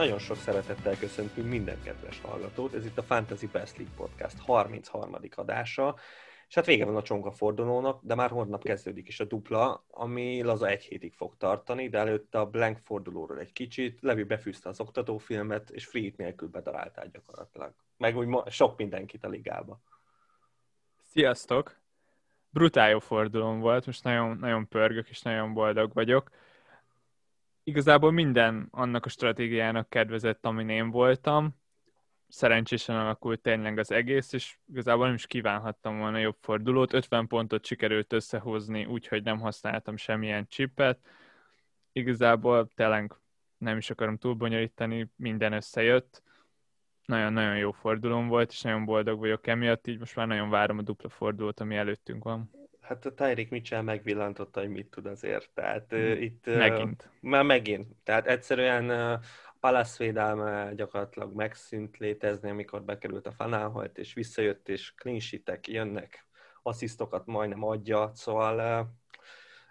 [0.00, 2.74] Nagyon sok szeretettel köszöntünk minden kedves hallgatót.
[2.74, 5.16] Ez itt a Fantasy Best League Podcast 33.
[5.36, 5.96] adása.
[6.48, 10.42] És hát vége van a csonka fordulónak, de már holnap kezdődik is a dupla, ami
[10.42, 14.80] laza egy hétig fog tartani, de előtte a blank fordulóról egy kicsit, Levi befűzte az
[14.80, 17.74] oktatófilmet, és free nélkül bedaráltál gyakorlatilag.
[17.96, 19.80] Meg úgy sok mindenkit a ligába.
[21.02, 21.80] Sziasztok!
[22.50, 26.30] Brutál jó fordulón volt, most nagyon, nagyon pörgök és nagyon boldog vagyok
[27.70, 31.58] igazából minden annak a stratégiának kedvezett, amin én voltam.
[32.28, 36.92] Szerencsésen alakult tényleg az egész, és igazából nem is kívánhattam volna jobb fordulót.
[36.92, 40.98] 50 pontot sikerült összehozni, úgyhogy nem használtam semmilyen chipet.
[41.92, 43.14] Igazából tényleg
[43.58, 46.22] nem is akarom túlbonyolítani, minden összejött.
[47.04, 50.82] Nagyon-nagyon jó fordulón volt, és nagyon boldog vagyok emiatt, így most már nagyon várom a
[50.82, 52.50] dupla fordulót, ami előttünk van.
[52.90, 55.50] Hát a Tyreek Mitchell megvillantotta, hogy mit tud azért.
[55.54, 56.46] Tehát uh, itt...
[56.46, 57.10] Megint.
[57.22, 57.86] Uh, már megint.
[58.02, 59.24] Tehát egyszerűen uh,
[59.60, 65.20] Palace védelme gyakorlatilag megszűnt létezni, amikor bekerült a Fanálholt, és visszajött, és clean
[65.66, 66.26] jönnek,
[66.62, 68.86] asszisztokat majdnem adja, szóval uh,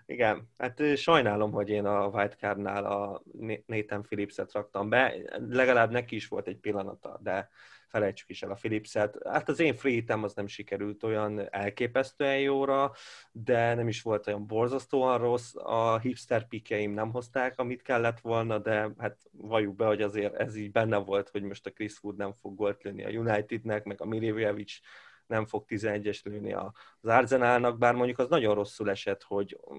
[0.09, 3.23] igen, hát sajnálom, hogy én a Wildcard-nál a
[3.65, 5.13] Nathan Phillips-et raktam be,
[5.49, 7.49] legalább neki is volt egy pillanata, de
[7.87, 9.17] felejtsük is el a Philipset.
[9.23, 12.91] Hát az én free az nem sikerült olyan elképesztően jóra,
[13.31, 15.55] de nem is volt olyan borzasztóan rossz.
[15.55, 20.55] A hipster pikeim nem hozták, amit kellett volna, de hát valljuk be, hogy azért ez
[20.55, 24.01] így benne volt, hogy most a Chris Wood nem fog gólt lőni a Unitednek, meg
[24.01, 24.79] a Milivjevic
[25.29, 29.77] nem fog 11-es lőni az Arzenálnak, bár mondjuk az nagyon rosszul esett, hogy mm,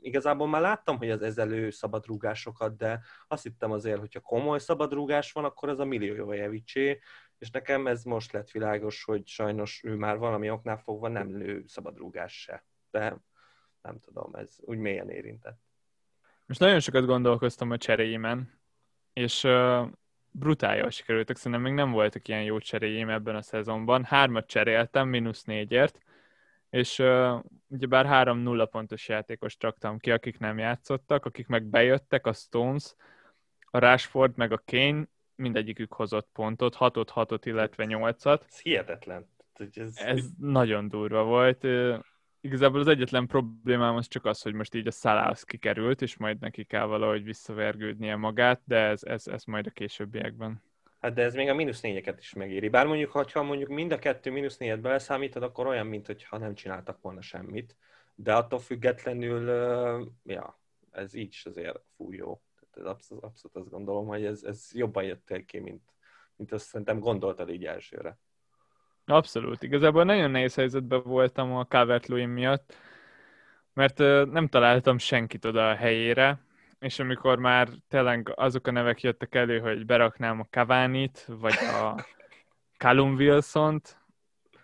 [0.00, 5.44] igazából már láttam, hogy az ezelő szabadrúgásokat, de azt hittem azért, hogyha komoly szabadrúgás van,
[5.44, 7.00] akkor ez a millió Jovejevicsé,
[7.38, 11.64] és nekem ez most lett világos, hogy sajnos ő már valami oknál fogva nem lő
[11.66, 12.64] szabadrúgás se.
[12.90, 13.16] De
[13.82, 15.60] nem tudom, ez úgy mélyen érintett.
[16.46, 18.60] Most nagyon sokat gondolkoztam a cseréimen,
[19.12, 19.46] és
[20.32, 24.04] brutál jól sikerültek, szerintem még nem voltak ilyen jó cseréim ebben a szezonban.
[24.04, 25.98] Hármat cseréltem, mínusz négyért,
[26.70, 32.26] és uh, ugyebár három nulla pontos játékos traktam ki, akik nem játszottak, akik meg bejöttek,
[32.26, 32.94] a Stones,
[33.70, 35.04] a Rashford meg a Kane,
[35.34, 38.40] mindegyikük hozott pontot, 6 6 illetve 8-at.
[38.48, 39.30] Ez hihetetlen.
[39.74, 41.66] Ez, ez nagyon durva volt.
[42.44, 46.40] Igazából az egyetlen problémám az csak az, hogy most így a Salah kikerült, és majd
[46.40, 50.62] neki kell valahogy visszavergődnie magát, de ez, ez, ez majd a későbbiekben.
[51.00, 52.68] Hát de ez még a mínusz négyeket is megéri.
[52.68, 57.00] Bár mondjuk, ha mondjuk mind a kettő mínusz négyet beleszámítod, akkor olyan, mintha nem csináltak
[57.00, 57.76] volna semmit.
[58.14, 59.48] De attól függetlenül,
[60.24, 60.60] ja,
[60.90, 62.42] ez így is azért fújó
[62.74, 65.82] abszolút, abszolút azt gondolom, hogy ez, ez jobban jött ki, mint,
[66.36, 68.18] mint azt szerintem gondoltad így elsőre.
[69.06, 69.62] Abszolút.
[69.62, 72.74] Igazából nagyon nehéz helyzetben voltam a calvert miatt,
[73.72, 73.98] mert
[74.30, 76.40] nem találtam senkit oda a helyére,
[76.78, 82.06] és amikor már tényleg azok a nevek jöttek elő, hogy beraknám a Cavani-t, vagy a
[82.76, 84.00] Callum Wilson-t,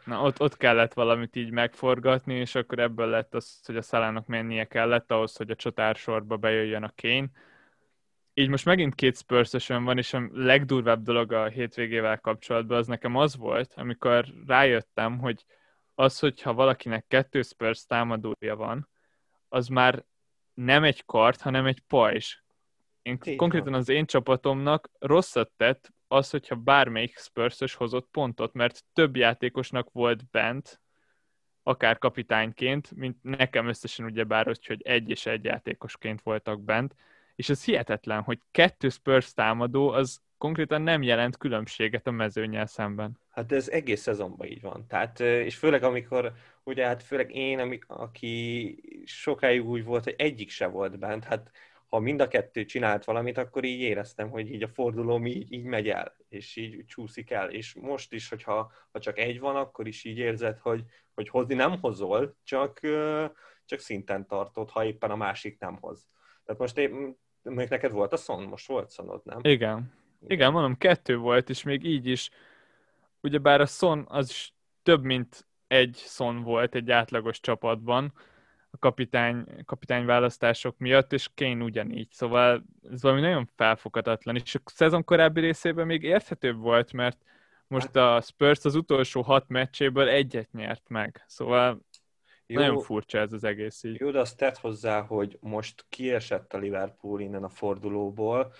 [0.04, 4.26] na ott, ott kellett valamit így megforgatni, és akkor ebből lett az, hogy a szalának
[4.26, 7.30] mennie kellett ahhoz, hogy a csatársorba bejöjjön a Kane,
[8.38, 13.16] így most megint két spurs van, és a legdurvább dolog a hétvégével kapcsolatban az nekem
[13.16, 15.44] az volt, amikor rájöttem, hogy
[15.94, 18.88] az, hogyha valakinek kettő Spurs támadója van,
[19.48, 20.04] az már
[20.54, 22.36] nem egy kart, hanem egy pajzs.
[23.02, 29.16] Én konkrétan az én csapatomnak rosszat tett az, hogyha bármelyik spurs hozott pontot, mert több
[29.16, 30.80] játékosnak volt bent,
[31.62, 36.94] akár kapitányként, mint nekem összesen ugye bár, hogy egy és egy játékosként voltak bent,
[37.38, 43.20] és ez hihetetlen, hogy kettő Spurs támadó az konkrétan nem jelent különbséget a mezőnyel szemben.
[43.30, 44.86] Hát ez egész szezonban így van.
[44.86, 46.32] Tehát, és főleg amikor,
[46.64, 51.50] ugye hát főleg én, aki sokáig úgy volt, hogy egyik se volt bent, hát
[51.88, 55.64] ha mind a kettő csinált valamit, akkor így éreztem, hogy így a fordulóm így, így
[55.64, 57.50] megy el, és így csúszik el.
[57.50, 60.84] És most is, hogyha ha csak egy van, akkor is így érzed, hogy,
[61.14, 62.80] hogy hozni nem hozol, csak,
[63.64, 66.08] csak szinten tartod, ha éppen a másik nem hoz.
[66.44, 68.42] Tehát most én még neked volt a szon?
[68.42, 69.38] Most volt szonod, nem?
[69.42, 69.92] Igen.
[70.26, 72.30] Igen, mondom, kettő volt, és még így is,
[73.20, 74.52] ugyebár a szon az is
[74.82, 78.12] több, mint egy szon volt egy átlagos csapatban
[78.70, 82.08] a kapitány, kapitány választások miatt, és Kane ugyanígy.
[82.10, 87.18] Szóval ez valami nagyon felfoghatatlan, és a szezon korábbi részében még érthetőbb volt, mert
[87.66, 91.24] most a Spurs az utolsó hat meccséből egyet nyert meg.
[91.26, 91.80] Szóval
[92.50, 94.00] jó, Nagyon furcsa ez az egész így.
[94.00, 98.52] Jó, de azt tett hozzá, hogy most kiesett a Liverpool innen a fordulóból,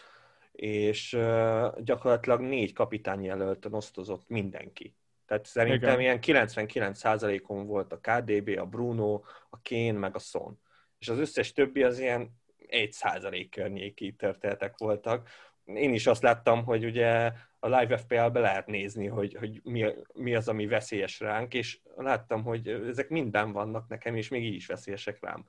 [0.53, 4.97] és uh, gyakorlatilag négy kapitány jelölten osztozott mindenki.
[5.27, 6.21] Tehát szerintem Igen.
[6.21, 9.15] ilyen 99%-on volt a KDB, a Bruno,
[9.51, 10.61] a Kane, meg a Son.
[10.99, 15.29] És az összes többi az ilyen 1% környéki történetek voltak.
[15.65, 19.85] én is azt láttam, hogy ugye a Live FPL-be lehet nézni, hogy, hogy mi,
[20.15, 24.55] mi az, ami veszélyes ránk, és láttam, hogy ezek minden vannak nekem, és még így
[24.55, 25.45] is veszélyesek rám.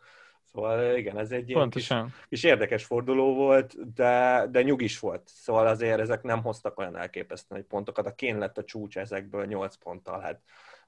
[0.52, 1.94] Szóval igen, ez egy ilyen kis,
[2.30, 5.28] kis érdekes forduló volt, de, de nyugis volt.
[5.28, 8.06] Szóval azért ezek nem hoztak olyan elképesztő nagy pontokat.
[8.06, 10.42] A kén lett a csúcs ezekből 8 ponttal, hát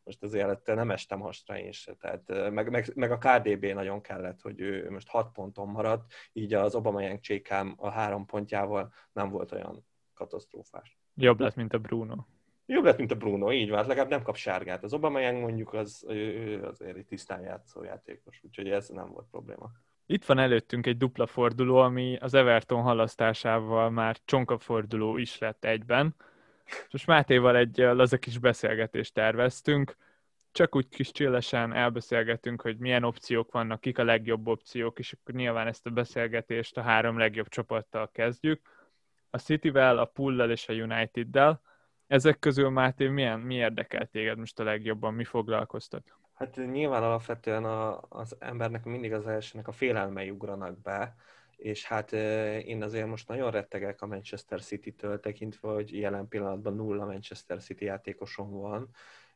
[0.03, 1.94] most azért nem estem hasra én se.
[1.94, 6.53] Tehát, meg, meg, meg, a KDB nagyon kellett, hogy ő most 6 ponton maradt, így
[6.53, 11.00] az Obama Csékám a három pontjával nem volt olyan katasztrófás.
[11.21, 12.15] Jobb lett, mint a Bruno.
[12.65, 14.83] Jobb lett, mint a Bruno, így van, legalább nem kap sárgát.
[14.83, 16.06] Az Obama mondjuk az,
[16.62, 19.71] azért egy tisztán játszó játékos, úgyhogy ez nem volt probléma.
[20.06, 25.65] Itt van előttünk egy dupla forduló, ami az Everton halasztásával már csonka forduló is lett
[25.65, 26.15] egyben.
[26.91, 29.95] Most Mátéval egy laza kis beszélgetést terveztünk,
[30.51, 35.35] csak úgy kis csillesen elbeszélgetünk, hogy milyen opciók vannak, kik a legjobb opciók, és akkor
[35.35, 38.62] nyilván ezt a beszélgetést a három legjobb csapattal kezdjük.
[39.33, 41.62] A Cityvel, a Pullal és a United-del.
[42.07, 46.04] Ezek közül, Máté, milyen, mi érdekel téged most a legjobban, mi foglalkoztat?
[46.33, 51.16] Hát nyilván alapvetően a, az embernek mindig az elsőnek a félelmei ugranak be,
[51.56, 52.12] és hát
[52.63, 57.86] én azért most nagyon rettegek a Manchester City-től tekintve, hogy jelen pillanatban nulla Manchester City
[57.86, 58.89] játékosom van,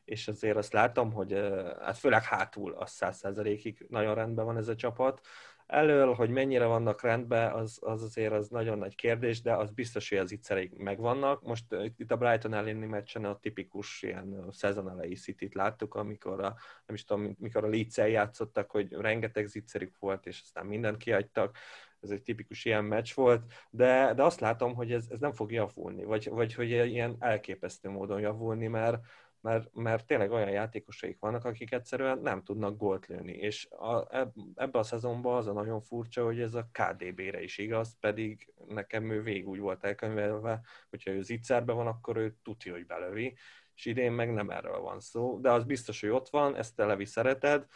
[0.04, 1.32] és azért azt látom, hogy
[1.80, 5.20] hát főleg hátul az száz százalékig nagyon rendben van ez a csapat.
[5.66, 10.08] Elől, hogy mennyire vannak rendben, az, az azért az nagyon nagy kérdés, de az biztos,
[10.08, 11.42] hogy az ittszereik megvannak.
[11.42, 11.64] Most
[11.96, 16.94] itt a Brighton elleni meccsen a tipikus ilyen szezon elejé City-t láttuk, amikor a, nem
[16.94, 21.56] is tudom, mikor a leeds játszottak, hogy rengeteg zicserük volt, és aztán mindent kiadtak
[22.00, 25.52] ez egy tipikus ilyen meccs volt, de, de azt látom, hogy ez, ez nem fog
[25.52, 28.98] javulni, vagy, vagy hogy ilyen elképesztő módon javulni, mert,
[29.46, 34.06] mert, mert tényleg olyan játékosaik vannak, akik egyszerűen nem tudnak gólt lőni, és a,
[34.54, 39.10] ebbe a szezonban az a nagyon furcsa, hogy ez a KDB-re is igaz, pedig nekem
[39.10, 40.60] ő végig úgy volt elkönyvelve,
[40.90, 43.36] hogyha ő zicserben van, akkor ő tudja, hogy belövi,
[43.74, 46.84] és idén meg nem erről van szó, de az biztos, hogy ott van, ezt te
[46.84, 47.66] Levi szereted.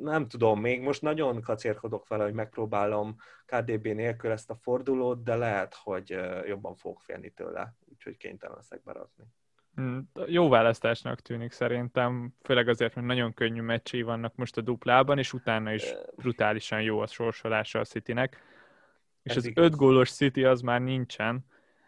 [0.00, 3.16] Nem tudom, még most nagyon kacérkodok vele, hogy megpróbálom
[3.46, 8.82] KDB nélkül ezt a fordulót, de lehet, hogy jobban fogok félni tőle, úgyhogy kénytelen leszek
[8.82, 9.24] berakni.
[9.74, 15.18] Hmm, jó választásnak tűnik szerintem, főleg azért, mert nagyon könnyű meccsei vannak most a duplában,
[15.18, 18.42] és utána is brutálisan jó a sorsolása a Citynek.
[19.22, 19.64] És Ez az igaz.
[19.64, 21.46] öt gólos City az már nincsen,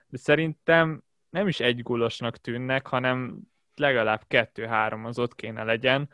[0.09, 3.41] de szerintem nem is egy gólosnak tűnnek, hanem
[3.75, 6.09] legalább kettő-három az ott kéne legyen.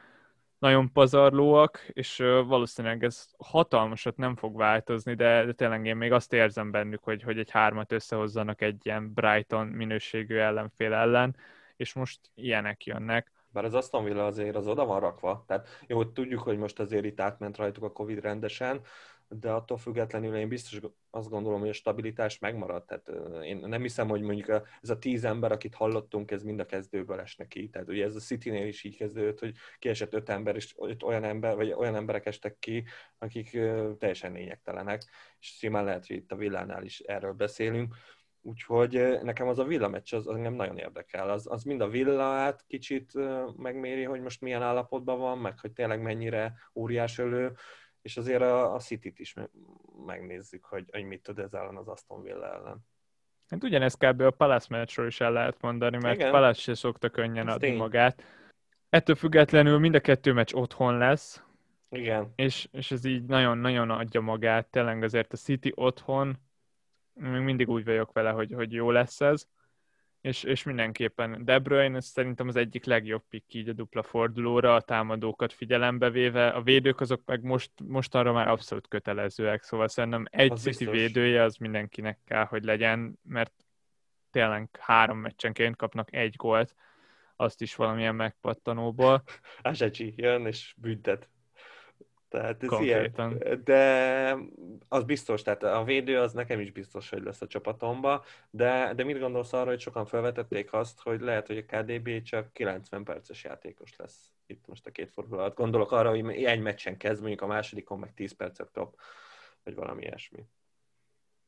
[0.59, 2.17] Nagyon pazarlóak, és
[2.47, 7.23] valószínűleg ez hatalmasat nem fog változni, de, de tényleg én még azt érzem bennük, hogy,
[7.23, 11.37] hogy egy hármat összehozzanak egy ilyen Brighton minőségű ellenfél ellen,
[11.77, 13.33] és most ilyenek jönnek.
[13.49, 17.05] Bár az Aston Villa azért az oda van rakva, tehát jó, tudjuk, hogy most azért
[17.05, 18.81] itt átment rajtuk a Covid rendesen,
[19.29, 20.81] de attól függetlenül én biztos
[21.11, 22.85] azt gondolom, hogy a stabilitás megmarad.
[22.85, 23.09] Tehát
[23.43, 24.49] én nem hiszem, hogy mondjuk
[24.81, 27.69] ez a tíz ember, akit hallottunk, ez mind a kezdőből esnek ki.
[27.69, 31.25] Tehát ugye ez a City-nél is így kezdődött, hogy kiesett öt ember, és öt olyan,
[31.25, 32.85] ember, vagy olyan emberek estek ki,
[33.19, 33.51] akik
[33.99, 35.03] teljesen lényegtelenek,
[35.41, 37.95] és simán lehet, hogy itt a villánál is erről beszélünk.
[38.45, 41.31] Úgyhogy nekem az a villameccs az, az nem nagyon érdekel.
[41.31, 43.13] Az, az mind a villát kicsit
[43.57, 47.53] megméri, hogy most milyen állapotban van, meg hogy tényleg mennyire óriás ölő,
[48.03, 49.35] és azért a, a City-t is
[50.07, 52.87] megnézzük, hogy, hogy mit tud ez ellen az Aston Villa ellen.
[53.49, 54.21] Hát ugyanezt kb.
[54.21, 56.31] a Palace meccsről is el lehet mondani, mert Igen.
[56.31, 57.77] Palace se szokta könnyen Ez adni tény.
[57.77, 58.23] magát.
[58.89, 61.43] Ettől függetlenül mind a kettő meccs otthon lesz.
[61.91, 62.33] Igen.
[62.37, 64.67] És, és ez így nagyon-nagyon adja magát.
[64.67, 66.39] Tényleg azért a City otthon,
[67.15, 69.47] még mindig úgy vagyok vele, hogy, hogy jó lesz ez
[70.23, 74.81] és, és mindenképpen De Bruyne szerintem az egyik legjobb pick így a dupla fordulóra, a
[74.81, 80.25] támadókat figyelembe véve, a védők azok meg most, most arra már abszolút kötelezőek, szóval szerintem
[80.31, 81.01] egy az City biztos.
[81.01, 83.53] védője az mindenkinek kell, hogy legyen, mert
[84.31, 86.75] tényleg három meccsenként kapnak egy gólt,
[87.37, 89.23] azt is valamilyen megpattanóból.
[89.63, 91.29] Asecsi jön és büntet.
[92.33, 93.37] Tehát ez Konkrétan.
[93.41, 93.61] ilyen.
[93.65, 94.37] De
[94.89, 99.05] az biztos, tehát a védő az nekem is biztos, hogy lesz a csapatomba, de, de
[99.05, 103.45] mit gondolsz arra, hogy sokan felvetették azt, hogy lehet, hogy a KDB csak 90 perces
[103.45, 105.55] játékos lesz itt most a két fordulat.
[105.55, 108.95] Gondolok arra, hogy egy meccsen kezd, mondjuk a másodikon meg 10 percet kap,
[109.65, 110.45] vagy valami ilyesmi.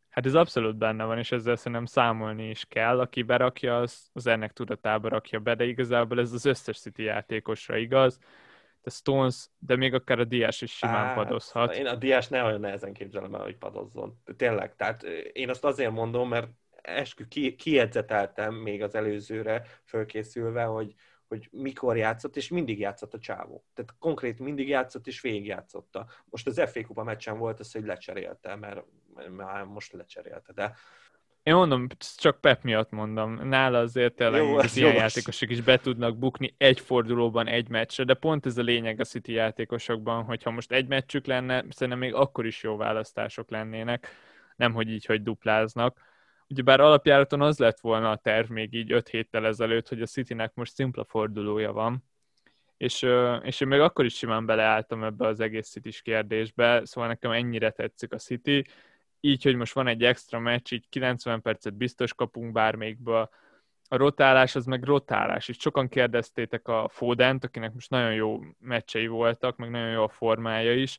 [0.08, 3.00] Hát ez abszolút benne van, és ezzel szerintem számolni is kell.
[3.00, 7.76] Aki berakja, az, az ennek tudatába rakja be, de igazából ez az összes City játékosra
[7.76, 8.18] igaz
[8.84, 11.74] de Stones, de még akár a Diás is simán hát, padozhat.
[11.74, 14.22] Én a Diás ne olyan nehezen képzelem el, hogy padozzon.
[14.36, 16.48] Tényleg, tehát én azt azért mondom, mert
[16.82, 20.94] eskü ki, kiedzeteltem még az előzőre fölkészülve, hogy,
[21.26, 23.64] hogy mikor játszott, és mindig játszott a csávó.
[23.74, 26.06] Tehát konkrét mindig játszott, és végigjátszotta.
[26.24, 28.84] Most az FA Kupa meccsen volt az, hogy lecserélte, mert
[29.30, 30.74] már most lecserélte, de
[31.44, 31.86] Én mondom,
[32.16, 33.48] csak Pep miatt mondom.
[33.48, 35.02] Nála azért tényleg Jó, az ilyen jogos.
[35.02, 39.04] játékosok is be tudnak bukni egy fordulóban egy meccsre, de pont ez a lényeg a
[39.04, 44.08] City játékosokban, hogyha most egy meccsük lenne, szerintem még akkor is jó választások lennének,
[44.56, 46.00] nem hogy így, hogy dupláznak.
[46.48, 50.54] Ugyebár alapjáraton az lett volna a terv még így 5 héttel ezelőtt, hogy a Citynek
[50.54, 52.04] most szimpla fordulója van,
[52.76, 53.06] és,
[53.42, 57.70] és én még akkor is simán beleálltam ebbe az egész city kérdésbe, szóval nekem ennyire
[57.70, 58.64] tetszik a City,
[59.24, 63.30] így, hogy most van egy extra meccs, így 90 percet biztos kapunk bármelyikből,
[63.88, 69.06] a rotálás az meg rotálás, és sokan kérdeztétek a Fodent, akinek most nagyon jó meccsei
[69.06, 70.98] voltak, meg nagyon jó a formája is.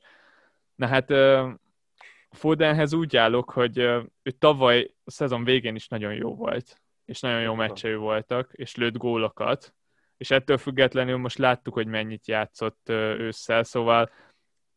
[0.76, 1.14] Na hát
[2.30, 3.78] Fodenhez úgy állok, hogy
[4.24, 8.76] ő tavaly a szezon végén is nagyon jó volt, és nagyon jó meccsei voltak, és
[8.76, 9.74] lőtt gólokat,
[10.18, 14.10] és ettől függetlenül most láttuk, hogy mennyit játszott ősszel, szóval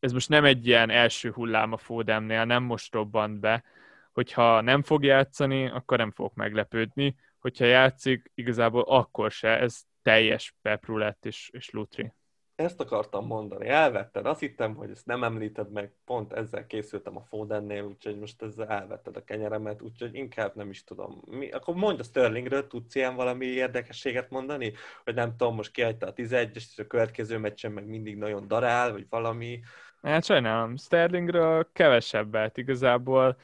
[0.01, 3.65] ez most nem egy ilyen első hullám a Fodemnél, nem most robbant be,
[4.13, 10.55] hogyha nem fog játszani, akkor nem fogok meglepődni, hogyha játszik, igazából akkor se, ez teljes
[10.63, 12.13] peprulett és, és lutri.
[12.55, 14.27] Ezt akartam mondani, elvetted.
[14.27, 18.69] Azt hittem, hogy ezt nem említed meg, pont ezzel készültem a Fodennél, úgyhogy most ezzel
[18.69, 21.23] elvetted a kenyeremet, úgyhogy inkább nem is tudom.
[21.31, 24.73] Mi, akkor mondj a Sterlingről, tudsz ilyen valami érdekességet mondani?
[25.05, 28.93] Hogy nem tudom, most kihagyta a 11-es, és a következő meccsen meg mindig nagyon darál,
[28.93, 29.61] vagy valami.
[30.03, 33.37] Hát sajnálom, Sterlingről kevesebbet igazából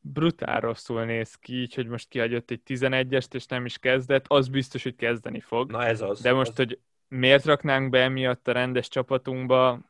[0.00, 4.48] brutál rosszul néz ki, így, hogy most kihagyott egy 11-est, és nem is kezdett, az
[4.48, 5.70] biztos, hogy kezdeni fog.
[5.70, 6.20] Na ez az.
[6.20, 6.56] De most, az...
[6.56, 6.78] hogy
[7.08, 9.80] miért raknánk be emiatt a rendes csapatunkba,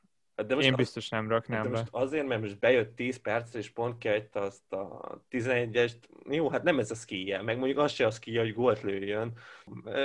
[0.47, 1.79] de most én biztos nem raknám de be.
[1.79, 5.97] Most azért, mert most bejött 10 perc, és pont kiadta azt a 11-est.
[6.31, 9.33] Jó, hát nem ez a skije, meg mondjuk az se a skije, hogy gólt lőjön.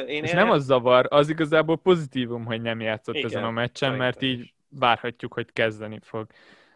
[0.08, 0.36] Én és én...
[0.36, 4.54] nem az zavar, az igazából pozitívum, hogy nem játszott Igen, ezen a meccsen, mert így
[4.70, 6.28] várhatjuk, hogy kezdeni fog.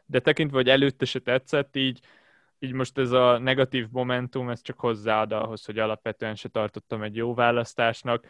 [0.06, 2.00] De tekintve, hogy előtte se tetszett, így,
[2.60, 7.16] így most ez a negatív momentum, ez csak hozzáad ahhoz, hogy alapvetően se tartottam egy
[7.16, 8.28] jó választásnak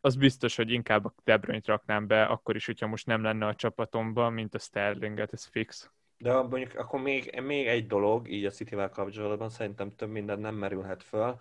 [0.00, 3.46] az biztos, hogy inkább a De Bruyne-t raknám be, akkor is, hogyha most nem lenne
[3.46, 5.90] a csapatomban, mint a Sterlinget, ez fix.
[6.18, 10.54] De mondjuk akkor még, még egy dolog, így a City-vel kapcsolatban, szerintem több minden nem
[10.54, 11.36] merülhet föl,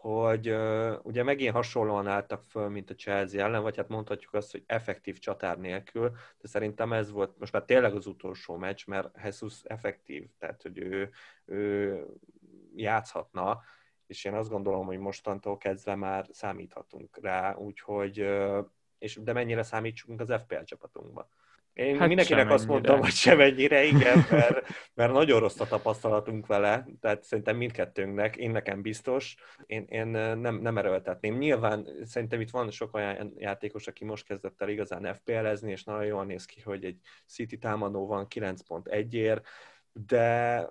[0.00, 0.54] hogy
[1.02, 5.18] ugye megint hasonlóan álltak föl, mint a Chelsea ellen, vagy hát mondhatjuk azt, hogy effektív
[5.18, 10.28] csatár nélkül, de szerintem ez volt most már tényleg az utolsó meccs, mert Jesus effektív,
[10.38, 11.10] tehát hogy ő,
[11.44, 12.06] ő
[12.76, 13.60] játszhatna,
[14.06, 18.26] és én azt gondolom, hogy mostantól kezdve már számíthatunk rá, úgyhogy,
[18.98, 21.28] és de mennyire számítsunk az FPL csapatunkba.
[21.78, 26.86] Én hát mindenkinek azt mondtam, hogy semennyire, igen, mert, mert nagyon rossz a tapasztalatunk vele,
[27.00, 31.36] tehát szerintem mindkettőnknek, én nekem biztos, én, én nem, nem erőltetném.
[31.36, 36.04] Nyilván szerintem itt van sok olyan játékos, aki most kezdett el igazán FPL-ezni, és nagyon
[36.04, 39.42] jól néz ki, hogy egy City támadó van 9.1 ér,
[39.92, 40.68] de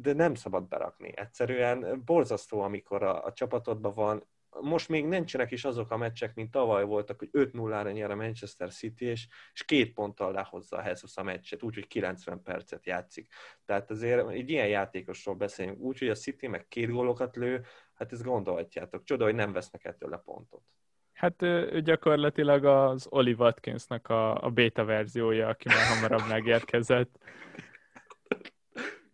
[0.00, 1.12] de nem szabad berakni.
[1.14, 4.26] Egyszerűen borzasztó, amikor a, a csapatodban van,
[4.60, 8.72] most még nincsenek is azok a meccsek, mint tavaly voltak, hogy 5-0-ra nyer a Manchester
[8.72, 13.28] City, és, és két ponttal lehozza a Jesus a meccset, úgyhogy 90 percet játszik.
[13.64, 17.64] Tehát azért egy ilyen játékosról beszélünk, úgyhogy a City meg két gólokat lő,
[17.94, 19.04] hát ezt gondolhatjátok.
[19.04, 20.62] Csoda, hogy nem vesznek ettől a pontot.
[21.12, 27.18] Hát ő gyakorlatilag az Oli Watkinsnak a, a beta verziója, aki már hamarabb megérkezett.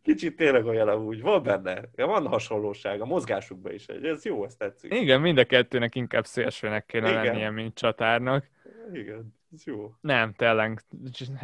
[0.04, 4.94] Kicsit tényleg olyan amúgy, van benne, van hasonlóság a mozgásukban is, ez jó, ezt tetszik.
[4.94, 7.24] Igen, mind a kettőnek inkább szélsőnek kéne Igen.
[7.24, 8.50] lennie, mint csatárnak.
[8.92, 9.94] Igen, ez jó.
[10.00, 10.84] Nem, tényleg,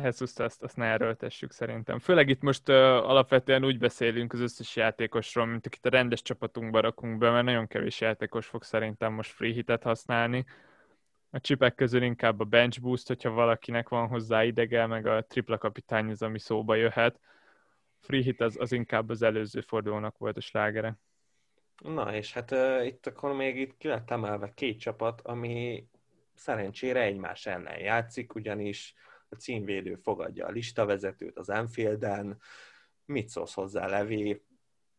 [0.03, 1.99] Jesus, azt, azt ne erőltessük szerintem.
[1.99, 6.81] Főleg itt most uh, alapvetően úgy beszélünk az összes játékosról, mint akit a rendes csapatunkba
[6.81, 10.45] rakunk be, mert nagyon kevés játékos fog szerintem most free hitet használni.
[11.31, 15.59] A csipek közül inkább a bench boost, hogyha valakinek van hozzá idege, meg a tripla
[15.59, 17.21] kapitány az, ami szóba jöhet
[18.01, 20.99] free hit az, az inkább az előző fordulónak volt a slágere.
[21.83, 25.89] Na, és hát uh, itt akkor még itt ki lett emelve két csapat, ami
[26.35, 28.95] szerencsére egymás ellen játszik, ugyanis
[29.29, 32.41] a címvédő fogadja a listavezetőt az Anfielden.
[33.05, 34.43] Mit szólsz hozzá, Levi?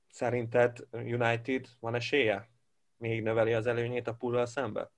[0.08, 2.50] Szerinted United van esélye?
[2.98, 4.92] Még növeli az előnyét a pullal szembe?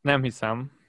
[0.00, 0.79] Nem hiszem.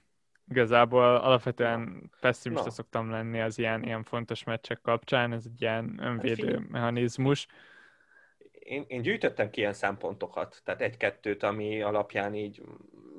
[0.48, 2.70] Igazából alapvetően pessimista no.
[2.70, 7.46] szoktam lenni az ilyen, ilyen fontos meccsek kapcsán, ez egy ilyen önvédő hát, mechanizmus.
[8.52, 12.62] Én, én gyűjtöttem ki ilyen szempontokat, tehát egy-kettőt, ami alapján így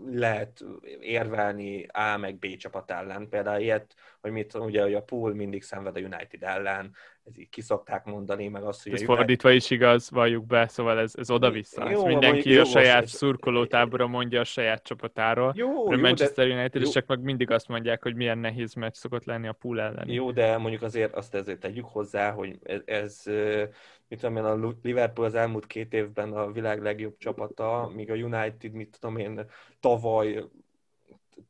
[0.06, 0.64] lehet
[1.00, 3.30] érvelni A meg B csapat ellen.
[3.30, 6.92] Például ilyet hogy mit ugye, hogy a pool mindig szenved a United ellen,
[7.24, 9.16] ez így kiszokták mondani, meg azt, hogy ez United...
[9.16, 11.90] fordítva is igaz, valljuk be, szóval ez, ez oda-vissza.
[11.90, 15.54] Jó, mindenki jó, a saját szurkolótábora mondja a saját csapatáról.
[15.56, 19.48] Jó, a Manchester de, United-esek meg mindig azt mondják, hogy milyen nehéz meccs szokott lenni
[19.48, 20.10] a pool ellen.
[20.10, 23.24] Jó, de mondjuk azért azt ezért tegyük hozzá, hogy ez, ez
[24.08, 28.16] mit tudom én, a Liverpool az elmúlt két évben a világ legjobb csapata, míg a
[28.16, 29.46] United, mit tudom én,
[29.80, 30.44] tavaly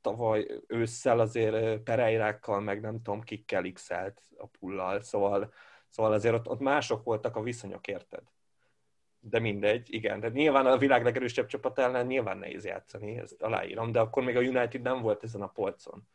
[0.02, 3.90] tavaly ősszel azért Pereirákkal, meg nem tudom kikkel x
[4.38, 5.54] a pullal, szóval,
[5.90, 8.24] szóval azért ott, ott mások voltak a viszonyok, érted?
[9.20, 10.20] De mindegy, igen.
[10.20, 14.36] De nyilván a világ legerősebb csapat ellen nyilván nehéz játszani, ezt aláírom, de akkor még
[14.36, 16.08] a United nem volt ezen a polcon.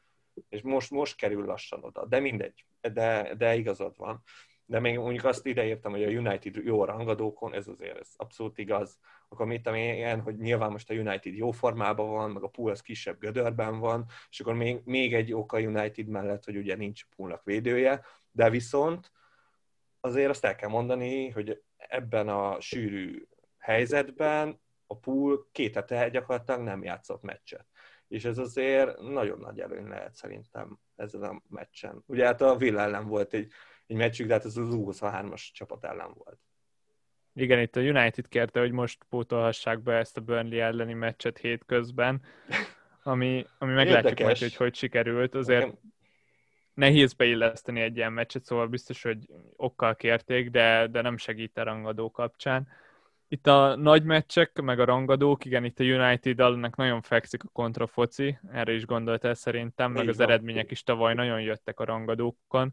[0.49, 2.07] És most, most kerül lassan oda.
[2.07, 4.23] De mindegy, de, de igazad van
[4.71, 8.59] de még mondjuk azt ideírtam, hogy a United jó a rangadókon, ez azért ez abszolút
[8.59, 8.99] igaz.
[9.29, 12.81] Akkor mit ilyen, hogy nyilván most a United jó formában van, meg a pool az
[12.81, 17.45] kisebb gödörben van, és akkor még, még egy oka United mellett, hogy ugye nincs poolnak
[17.45, 19.13] védője, de viszont
[20.01, 23.27] azért azt el kell mondani, hogy ebben a sűrű
[23.59, 27.67] helyzetben a pool két hete gyakorlatilag nem játszott meccset.
[28.09, 32.03] És ez azért nagyon nagy előny lehet szerintem ezen a meccsen.
[32.07, 33.53] Ugye hát a Villa ellen volt egy
[33.89, 36.39] egy meccsük, de hát ez az U23-as csapat ellen volt.
[37.35, 42.23] Igen, itt a United kérte, hogy most pótolhassák be ezt a Burnley elleni meccset hétközben,
[43.03, 45.35] ami, ami meglátjuk majd, hogy hogy sikerült.
[45.35, 45.79] Azért Nekem...
[46.75, 49.19] nehéz beilleszteni egy ilyen meccset, szóval biztos, hogy
[49.57, 52.69] okkal kérték, de, de nem segít a rangadó kapcsán.
[53.29, 57.49] Itt a nagy meccsek, meg a rangadók, igen, itt a United annak nagyon fekszik a
[57.53, 62.73] kontrafoci, erre is gondoltál szerintem, meg az eredmények is tavaly nagyon jöttek a rangadókon.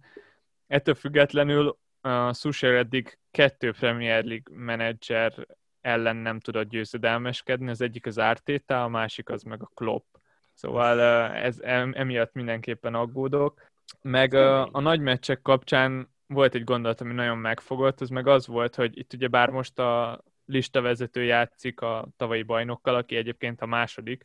[0.67, 5.33] Ettől függetlenül a Susher eddig kettő Premier League menedzser
[5.81, 10.15] ellen nem tudott győzedelmeskedni, az egyik az Arteta, a másik az meg a Klopp.
[10.53, 11.01] Szóval
[11.33, 11.59] ez,
[11.91, 13.71] emiatt mindenképpen aggódok.
[14.01, 18.47] Meg a, a nagy meccsek kapcsán volt egy gondolat, ami nagyon megfogott, az meg az
[18.47, 23.65] volt, hogy itt ugye bár most a listavezető játszik a tavalyi bajnokkal, aki egyébként a
[23.65, 24.23] második,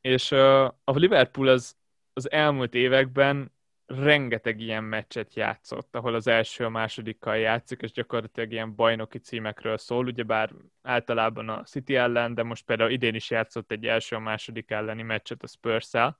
[0.00, 1.76] és a Liverpool az,
[2.12, 3.52] az elmúlt években
[3.86, 9.78] rengeteg ilyen meccset játszott, ahol az első a másodikkal játszik, és gyakorlatilag ilyen bajnoki címekről
[9.78, 10.50] szól, ugyebár
[10.82, 15.02] általában a City ellen, de most például idén is játszott egy első a második elleni
[15.02, 16.18] meccset a spurs -el.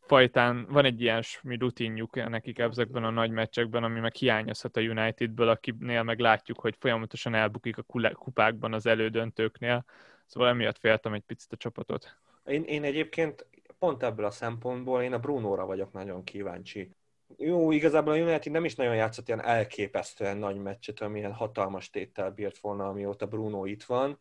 [0.00, 5.48] Fajtán van egy ilyen rutinjuk nekik ezekben a nagy meccsekben, ami meg hiányozhat a Unitedből,
[5.48, 9.84] akinél meg látjuk, hogy folyamatosan elbukik a kupákban az elődöntőknél,
[10.26, 12.16] szóval emiatt féltem egy picit a csapatot.
[12.44, 13.46] Én, én egyébként
[13.82, 16.90] pont ebből a szempontból én a Brunóra vagyok nagyon kíváncsi.
[17.36, 22.30] Jó, igazából a United nem is nagyon játszott ilyen elképesztően nagy meccset, amilyen hatalmas téttel
[22.30, 24.18] bírt volna, amióta Bruno itt van,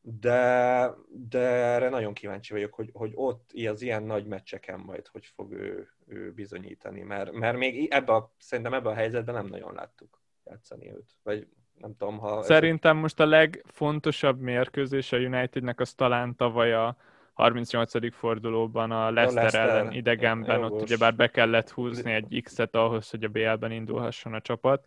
[0.00, 5.26] de, de erre nagyon kíváncsi vagyok, hogy, hogy ott az ilyen nagy meccseken majd hogy
[5.26, 9.74] fog ő, ő bizonyítani, mert, mert még ebbe a, szerintem ebben a helyzetben nem nagyon
[9.74, 12.42] láttuk játszani őt, vagy nem tudom, ha...
[12.42, 16.96] Szerintem most a legfontosabb mérkőzés a Unitednek az talán tavaly a
[17.36, 18.14] 38.
[18.14, 20.70] fordulóban a Leicester, Leicester ellen idegenben, jogos.
[20.70, 24.86] ott ugyebár be kellett húzni egy X-et ahhoz, hogy a BL-ben indulhasson a csapat.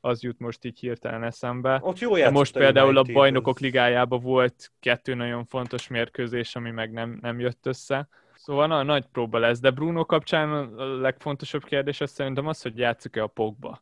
[0.00, 1.78] Az jut most így hirtelen eszembe.
[1.82, 6.92] Ott jó De most például a bajnokok ligájában volt kettő nagyon fontos mérkőzés, ami meg
[6.92, 8.08] nem, nem jött össze.
[8.34, 12.78] Szóval na, nagy próba lesz, de Bruno kapcsán a legfontosabb kérdés az szerintem az, hogy
[12.78, 13.80] játszik-e a Pogba.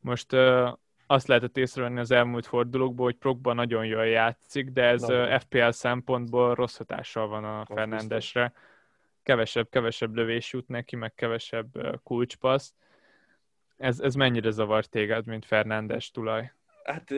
[0.00, 0.36] Most
[1.06, 5.68] azt lehetett észrevenni az elmúlt fordulókból, hogy Progba nagyon jól játszik, de ez Na, FPL
[5.70, 8.52] szempontból rossz hatással van a Fernandesre.
[9.22, 12.72] Kevesebb, kevesebb lövés jut neki, meg kevesebb kulcspassz.
[13.76, 16.52] Ez, ez mennyire zavar téged, mint Fernándes tulaj?
[16.84, 17.10] Hát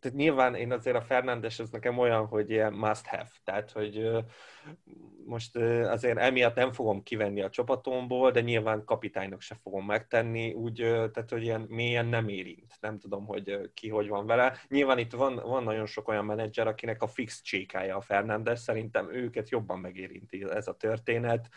[0.00, 4.10] tehát nyilván én azért a Fernándes ez nekem olyan, hogy ilyen must have, tehát hogy
[5.24, 10.74] most azért emiatt nem fogom kivenni a csapatomból, de nyilván kapitánynak se fogom megtenni, úgy,
[10.76, 14.56] tehát hogy ilyen mélyen nem érint, nem tudom, hogy ki hogy van vele.
[14.68, 19.14] Nyilván itt van, van nagyon sok olyan menedzser, akinek a fix csékája a Fernándes, szerintem
[19.14, 21.48] őket jobban megérinti ez a történet.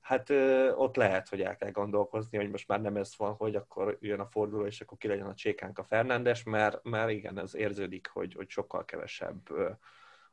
[0.00, 0.30] Hát
[0.76, 4.20] ott lehet, hogy el kell gondolkozni, hogy most már nem ez van, hogy akkor jön
[4.20, 8.10] a forduló, és akkor ki legyen a csékánk a Fernándes, mert, mert igen, ez érződik,
[8.12, 9.40] hogy, hogy sokkal kevesebb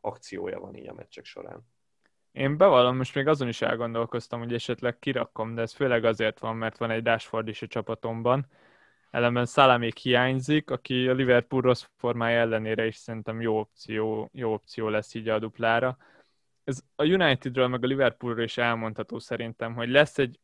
[0.02, 1.68] akciója van így a meccsek során.
[2.32, 6.56] Én bevallom, most még azon is elgondolkoztam, hogy esetleg kirakom, de ez főleg azért van,
[6.56, 8.46] mert van egy Rashford is a csapatomban.
[9.12, 14.90] Ellenben még hiányzik, aki a Liverpool rossz formája ellenére is szerintem jó opció, jó opció
[14.90, 15.98] lesz így a duplára.
[16.72, 20.40] Ez a Unitedről meg a Liverpoolról is elmondható szerintem, hogy lesz egy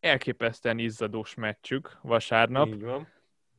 [0.00, 2.66] elképesztően izzadós meccsük vasárnap.
[2.66, 3.08] Így van.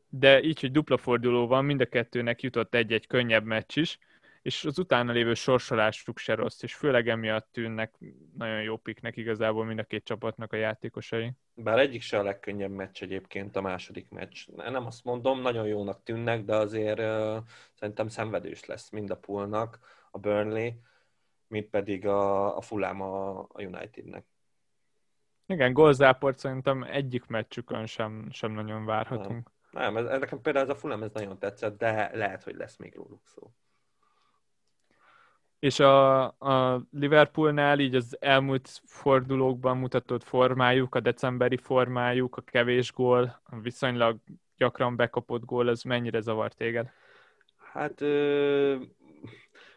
[0.10, 4.00] De így, hogy dupla forduló van, mind a kettőnek jutott egy-egy könnyebb meccs is,
[4.42, 7.94] és az utána lévő sorsolásuk se rossz, és főleg emiatt tűnnek
[8.38, 11.32] nagyon jó piknek igazából mind a két csapatnak a játékosai.
[11.54, 14.48] Bár egyik se a legkönnyebb meccs egyébként a második meccs.
[14.56, 17.38] Nem azt mondom, nagyon jónak tűnnek, de azért uh,
[17.74, 19.80] szerintem szenvedős lesz mind a poolnak,
[20.12, 20.70] a Burnley,
[21.54, 24.26] mint pedig a, a Fulham a, a Unitednek.
[25.46, 29.52] Igen, gólzáport szerintem egyik meccsükön sem, sem nagyon várhatunk.
[29.72, 32.78] Nem, nem ez, nekem például ez a Fulham ez nagyon tetszett, de lehet, hogy lesz
[32.78, 33.52] még róluk szó.
[35.60, 42.92] És a, a Liverpoolnál így az elmúlt fordulókban mutatott formájuk, a decemberi formájuk, a kevés
[42.92, 44.18] gól, a viszonylag
[44.58, 46.92] gyakran bekapott gól, ez mennyire zavar téged?
[47.74, 48.76] Hát ö,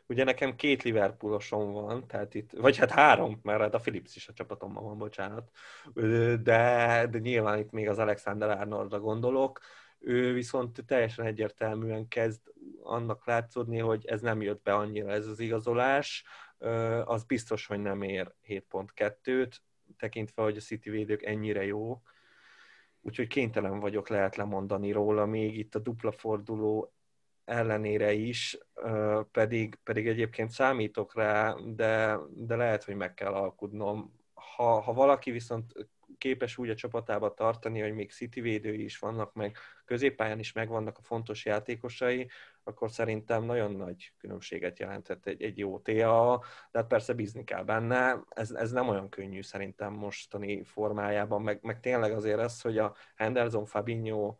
[0.08, 4.28] ugye nekem két Liverpoolosom van, tehát itt, vagy hát három, mert hát a Philips is
[4.28, 5.50] a csapatomban van, bocsánat,
[6.42, 9.60] de, de nyilván itt még az Alexander Arnoldra gondolok,
[9.98, 12.40] ő viszont teljesen egyértelműen kezd
[12.82, 16.24] annak látszódni, hogy ez nem jött be annyira ez az igazolás,
[17.04, 19.56] az biztos, hogy nem ér 7.2-t,
[19.98, 22.02] tekintve, hogy a City védők ennyire jó,
[23.00, 26.95] úgyhogy kénytelen vagyok lehet lemondani róla, még itt a dupla forduló
[27.46, 28.58] ellenére is,
[29.30, 34.14] pedig, pedig egyébként számítok rá, de, de lehet, hogy meg kell alkudnom.
[34.34, 35.72] Ha, ha valaki viszont
[36.18, 40.98] képes úgy a csapatába tartani, hogy még City védői is vannak, meg középpályán is megvannak
[40.98, 42.28] a fontos játékosai,
[42.64, 47.62] akkor szerintem nagyon nagy különbséget jelentett egy, egy jó TA, de hát persze bízni kell
[47.62, 48.22] benne.
[48.28, 52.94] Ez, ez nem olyan könnyű szerintem mostani formájában, meg, meg tényleg azért az, hogy a
[53.16, 54.36] Henderson, Fabinho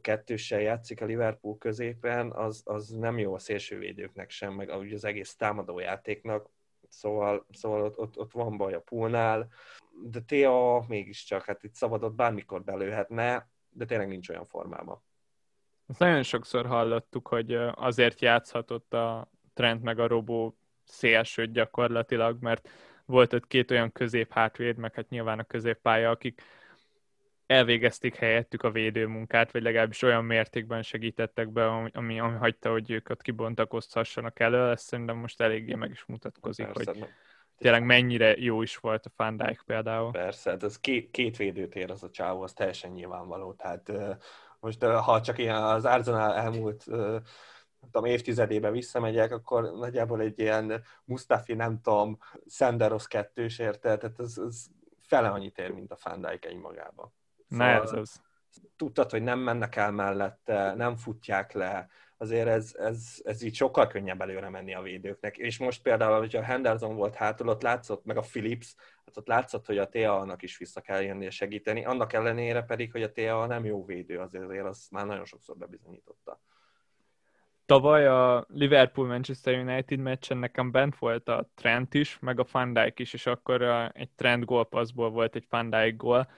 [0.00, 5.04] kettőssel játszik a Liverpool középen, az, az nem jó a szélsővédőknek sem, meg úgy az
[5.04, 6.50] egész támadójátéknak,
[6.88, 9.48] szóval, szóval ott, ott, ott van baj a poolnál,
[10.02, 15.02] de Tea mégiscsak, hát itt szabadott bármikor belőhetne, de tényleg nincs olyan formában.
[15.86, 22.68] Ezt nagyon sokszor hallottuk, hogy azért játszhatott a Trent meg a Robó szélsőt gyakorlatilag, mert
[23.04, 26.42] volt ott két olyan közép hátvéd, meg hát nyilván a középpálya, akik
[27.48, 32.90] elvégezték helyettük a védőmunkát, vagy legalábbis olyan mértékben segítettek be, ami, ami, ami hagyta, hogy
[32.90, 37.08] ők ott kibontakozhassanak elő, ezt szerintem most eléggé meg is mutatkozik, Persze, hogy
[37.58, 37.84] tényleg.
[37.84, 40.10] mennyire jó is volt a Van Dijk például.
[40.10, 43.92] Persze, hát ez két, két védőt ér az a csávó, az teljesen nyilvánvaló, tehát
[44.60, 46.84] most ha csak ilyen az Arsenal elmúlt
[47.80, 54.38] tudom, évtizedében visszamegyek, akkor nagyjából egy ilyen Mustafi, nem tudom, Senderos kettős érte, tehát ez,
[54.46, 54.66] ez
[55.00, 56.56] fele annyit ér, mint a Van Dijk egy
[57.48, 57.86] magában.
[57.86, 58.20] Szóval ez az.
[58.76, 63.86] Tudtad, hogy nem mennek el mellette, nem futják le, azért ez, ez, ez így sokkal
[63.86, 65.36] könnyebb előre menni a védőknek.
[65.36, 68.74] És most például, hogyha Henderson volt hátul, ott látszott, meg a Philips,
[69.06, 73.02] hát ott látszott, hogy a TA-nak is vissza kell jönnie segíteni, annak ellenére pedig, hogy
[73.02, 76.40] a TA nem jó védő, azért, azért azt már nagyon sokszor bebizonyította.
[77.66, 82.98] Tavaly a Liverpool-Manchester United meccsen nekem bent volt a Trent is, meg a Van Dijk
[82.98, 83.62] is, és akkor
[83.94, 86.30] egy Trent gólpasszból volt egy Van Dijk gól,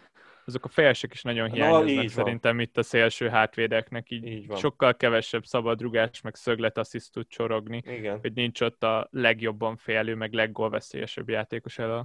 [0.50, 2.64] azok a fejesek is nagyon hiányoznak Na, szerintem van.
[2.64, 8.18] itt a szélső hátvédeknek, így, így sokkal kevesebb szabadrugás, meg szöglet assziszt tud csorogni, Igen.
[8.20, 12.02] hogy nincs ott a legjobban félő, meg leggólveszélyesebb játékos elő.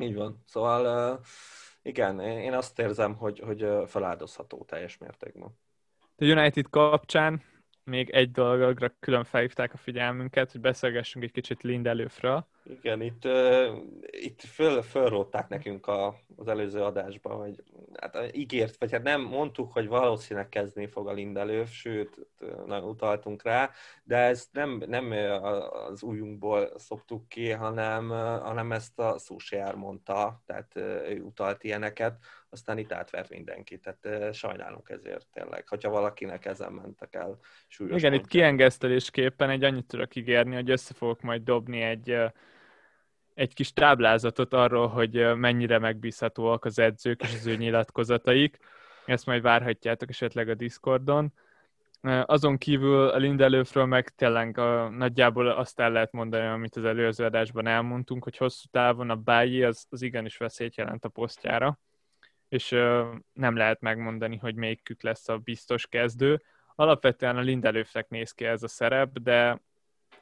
[0.00, 0.42] Így van.
[0.46, 1.20] Szóval
[1.82, 5.58] igen, én azt érzem, hogy, hogy feláldozható teljes mértékben.
[6.16, 7.42] A United kapcsán
[7.84, 12.46] még egy dologra külön felhívták a figyelmünket, hogy beszélgessünk egy kicsit Lindelőfről.
[12.64, 13.76] Igen, itt, uh,
[14.10, 17.62] itt föl, fölrótták nekünk a, az előző adásban, hogy
[18.00, 22.26] hát ígért, vagy hát nem mondtuk, hogy valószínűleg kezdeni fog a Lindelőf, sőt,
[22.66, 23.70] nagyon utaltunk rá,
[24.04, 25.10] de ezt nem, nem
[25.42, 28.08] az újunkból szoktuk ki, hanem,
[28.42, 30.76] hanem ezt a Sushiár mondta, tehát
[31.08, 32.18] ő utalt ilyeneket,
[32.50, 38.10] aztán itt átvert mindenki, tehát sajnálunk ezért tényleg, hogyha valakinek ezen mentek el súlyos Igen,
[38.10, 38.14] pontján.
[38.14, 42.16] itt kiengesztelésképpen egy annyit tudok ígérni, hogy össze fogok majd dobni egy
[43.34, 48.58] egy kis táblázatot arról, hogy mennyire megbízhatóak az edzők és az ő nyilatkozataik.
[49.04, 51.32] Ezt majd várhatjátok esetleg a Discordon.
[52.24, 57.24] Azon kívül a Lindelőfről meg tényleg a, nagyjából azt el lehet mondani, amit az előző
[57.24, 61.78] adásban elmondtunk, hogy hosszú távon a báji az, az igenis veszélyt jelent a posztjára,
[62.48, 66.42] és uh, nem lehet megmondani, hogy melyikük lesz a biztos kezdő.
[66.74, 69.60] Alapvetően a Lindelőfnek néz ki ez a szerep, de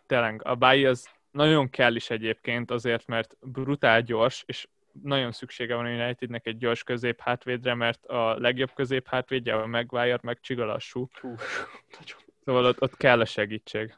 [0.06, 4.68] tényleg a báji az nagyon kell is egyébként azért, mert brutál gyors, és
[5.02, 9.66] nagyon szüksége van a Unitednek egy gyors közép hátvédre, mert a legjobb közép hátvédje a
[9.66, 11.08] Maguire meg csigalassú.
[12.44, 13.94] Szóval ott, ott kell a segítség.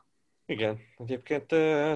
[0.47, 1.47] Igen, egyébként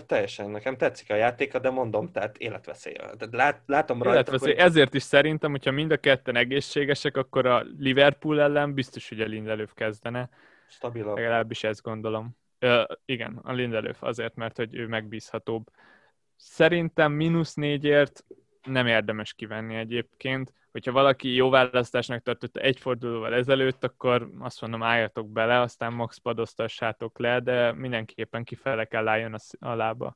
[0.07, 2.94] teljesen nekem tetszik a játéka, de mondom, tehát életveszély.
[3.31, 4.55] Lát, látom rajta, életveszély.
[4.55, 4.62] Hogy...
[4.62, 9.27] Ezért is szerintem, hogyha mind a ketten egészségesek, akkor a Liverpool ellen biztos, hogy a
[9.27, 10.29] Lindelöf kezdene.
[10.68, 11.16] Stabilabb.
[11.16, 12.37] Legalábbis ezt gondolom.
[12.58, 15.70] Ö, igen, a Lindelöf azért, mert hogy ő megbízhatóbb.
[16.36, 18.24] Szerintem mínusz négyért
[18.62, 20.52] nem érdemes kivenni egyébként.
[20.72, 26.16] Hogyha valaki jó választásnak tartotta egy fordulóval ezelőtt, akkor azt mondom, álljatok bele, aztán max
[26.16, 30.14] padoztassátok le, de mindenképpen kifele kell álljon a, lába.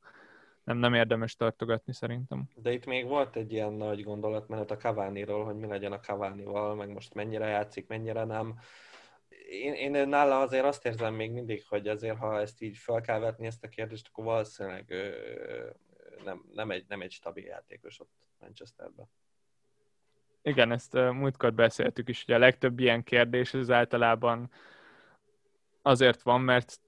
[0.64, 2.44] Nem, nem érdemes tartogatni szerintem.
[2.55, 6.74] De itt még volt egy ilyen nagy gondolatmenet a Cavani-ról, hogy mi legyen a Cavani-val,
[6.74, 8.59] meg most mennyire játszik, mennyire nem.
[9.53, 13.19] Én, én nála azért azt érzem még mindig, hogy azért, ha ezt így fel kell
[13.19, 14.95] vetni ezt a kérdést, akkor valószínűleg
[16.25, 18.11] nem, nem, egy, nem egy stabil játékos ott
[18.41, 19.09] Manchesterben.
[20.43, 24.51] Igen, ezt múltkor beszéltük is, hogy a legtöbb ilyen kérdés az általában
[25.83, 26.81] azért van, mert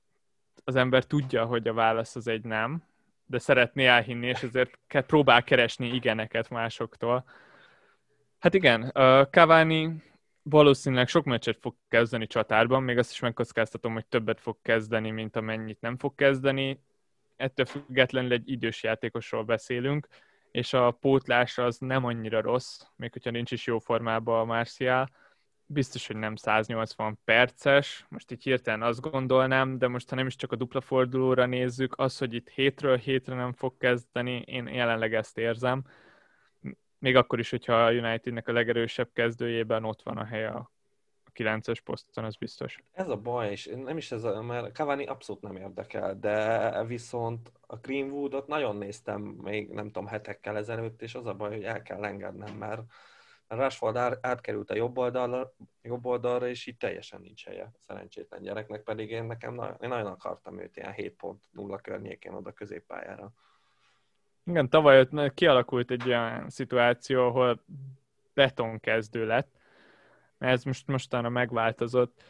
[0.64, 2.84] az ember tudja, hogy a válasz az egy nem,
[3.26, 7.24] de szeretné elhinni, és ezért próbál keresni igeneket másoktól.
[8.38, 8.90] Hát igen,
[9.30, 10.02] Cavani
[10.44, 15.36] valószínűleg sok meccset fog kezdeni csatárban, még azt is megkockáztatom, hogy többet fog kezdeni, mint
[15.36, 16.80] amennyit nem fog kezdeni.
[17.36, 20.08] Ettől függetlenül egy idős játékosról beszélünk,
[20.50, 25.10] és a pótlás az nem annyira rossz, még hogyha nincs is jó formában a Marcial.
[25.66, 30.36] Biztos, hogy nem 180 perces, most így hirtelen azt gondolnám, de most ha nem is
[30.36, 35.14] csak a dupla fordulóra nézzük, az, hogy itt hétről hétre nem fog kezdeni, én jelenleg
[35.14, 35.84] ezt érzem.
[37.04, 40.70] Még akkor is, hogyha a Unitednek a legerősebb kezdőjében ott van a helye a
[41.34, 42.82] 9-es poszton, az biztos.
[42.92, 47.52] Ez a baj, és nem is ez a, mert Cavani abszolút nem érdekel, de viszont
[47.60, 51.82] a Greenwoodot nagyon néztem még, nem tudom, hetekkel ezelőtt, és az a baj, hogy el
[51.82, 52.82] kell engednem, mert
[53.46, 59.10] Rashford átkerült a jobb oldalra, jobb oldalra, és így teljesen nincs helye szerencsétlen gyereknek, pedig
[59.10, 63.32] én nekem én nagyon akartam őt ilyen 7.0 környékén oda középpályára.
[64.44, 67.64] Igen, tavaly ott kialakult egy olyan szituáció, ahol
[68.34, 69.48] betonkezdő lett,
[70.38, 72.22] ez most mostanra megváltozott.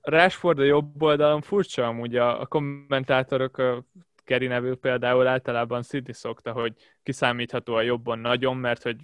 [0.00, 3.84] Rashford a jobb oldalon furcsa amúgy a, a kommentátorok, a
[4.24, 8.96] Geri nevű például általában City szokta, hogy kiszámítható a jobban nagyon, mert hogy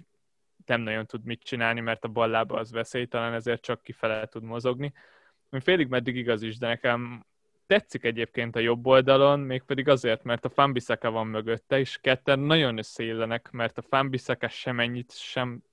[0.65, 4.93] nem nagyon tud mit csinálni, mert a ballába az veszélytelen, ezért csak kifele tud mozogni.
[5.51, 7.25] Félig meddig igaz is, de nekem
[7.71, 12.77] tetszik egyébként a jobb oldalon, mégpedig azért, mert a Fambisaka van mögötte, és ketten nagyon
[12.77, 15.63] összeillenek, mert a Fambisaka sem ennyit sem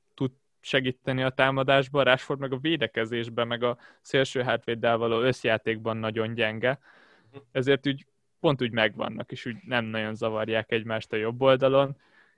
[0.60, 6.78] segíteni a támadásban, Rashford meg a védekezésben, meg a szélső hátvéddel való összjátékban nagyon gyenge.
[7.52, 8.06] Ezért úgy
[8.40, 11.96] pont úgy megvannak, és úgy nem nagyon zavarják egymást a jobb oldalon.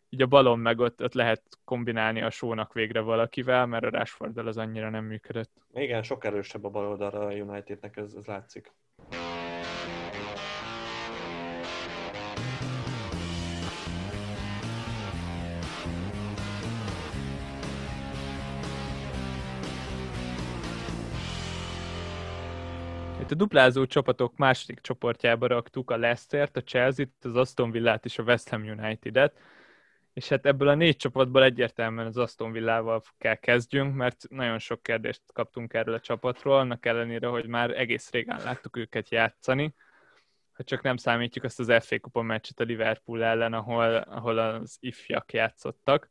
[0.09, 4.38] Így a balon meg ott, ott lehet kombinálni a sónak végre valakivel, mert a rashford
[4.38, 5.51] az annyira nem működött.
[5.75, 8.73] Igen, sok erősebb a bal oldalra a Unitednek, ez, ez látszik.
[23.31, 28.19] Itt a duplázó csapatok második csoportjába raktuk a Leicester-t, a Chelsea-t, az Aston Villát és
[28.19, 29.38] a West Ham United-et.
[30.12, 34.83] És hát ebből a négy csapatból egyértelműen az Aston Villával kell kezdjünk, mert nagyon sok
[34.83, 39.75] kérdést kaptunk erről a csapatról, annak ellenére, hogy már egész régen láttuk őket játszani.
[40.53, 44.77] Ha csak nem számítjuk azt az FA Kupa meccset a Liverpool ellen, ahol, ahol az
[44.81, 46.09] ifjak játszottak.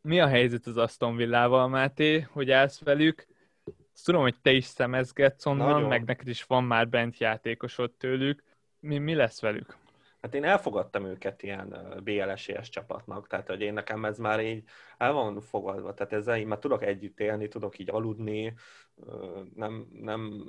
[0.00, 3.34] Mi a helyzet az Aston Villával, Máté, hogy állsz velük?
[3.96, 5.88] Azt tudom, hogy te is szemezgetsz onnan, Nagyon.
[5.88, 8.42] meg neked is van már bent játékosod tőlük.
[8.80, 9.76] Mi, mi lesz velük?
[10.20, 14.64] Hát én elfogadtam őket ilyen BLSES csapatnak, tehát hogy én nekem ez már így
[14.98, 18.54] el van fogadva, tehát ezzel én már tudok együtt élni, tudok így aludni,
[19.54, 20.48] nem, nem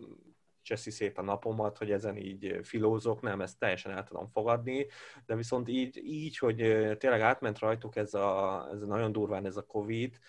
[0.62, 4.86] cseszi szét a napomat, hogy ezen így filózok, nem, ezt teljesen el tudom fogadni,
[5.26, 6.56] de viszont így, így hogy
[6.98, 10.20] tényleg átment rajtuk ez a, ez a nagyon durván ez a Covid,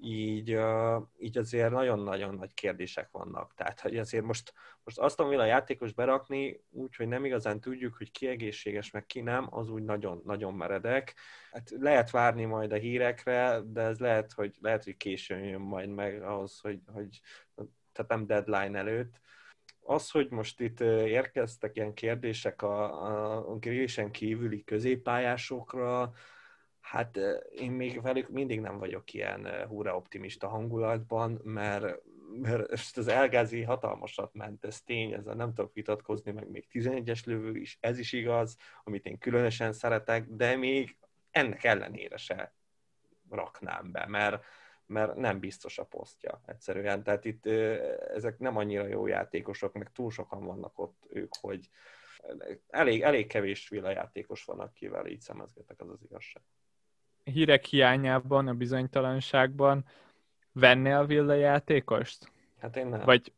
[0.00, 0.58] így,
[1.18, 3.54] így azért nagyon-nagyon nagy kérdések vannak.
[3.54, 4.52] Tehát, hogy azért most,
[4.84, 9.46] most azt a játékos berakni, úgyhogy nem igazán tudjuk, hogy ki egészséges, meg ki nem,
[9.50, 11.14] az úgy nagyon-nagyon meredek.
[11.52, 15.88] Hát lehet várni majd a hírekre, de ez lehet, hogy, lehet, hogy későn jön majd
[15.88, 17.20] meg ahhoz, hogy, hogy
[17.92, 19.20] tehát nem deadline előtt.
[19.80, 26.12] Az, hogy most itt érkeztek ilyen kérdések a, a, a kívüli középpályásokra,
[26.86, 27.18] Hát
[27.50, 32.02] én még velük mindig nem vagyok ilyen húra optimista hangulatban, mert,
[32.40, 37.56] mert az elgázi hatalmasat ment, ez tény, ezzel nem tudok vitatkozni, meg még 11-es lövő
[37.56, 40.96] is, ez is igaz, amit én különösen szeretek, de még
[41.30, 42.54] ennek ellenére se
[43.30, 44.44] raknám be, mert,
[44.86, 47.02] mert nem biztos a posztja egyszerűen.
[47.02, 47.46] Tehát itt
[48.14, 51.68] ezek nem annyira jó játékosok, meg túl sokan vannak ott ők, hogy
[52.68, 56.42] elég, elég kevés játékos van, akivel így szemezgetek, az az igazság
[57.32, 59.84] hírek hiányában, a bizonytalanságban
[60.52, 62.32] venne a Villa játékost?
[62.60, 63.00] Hát én nem.
[63.04, 63.32] Vagy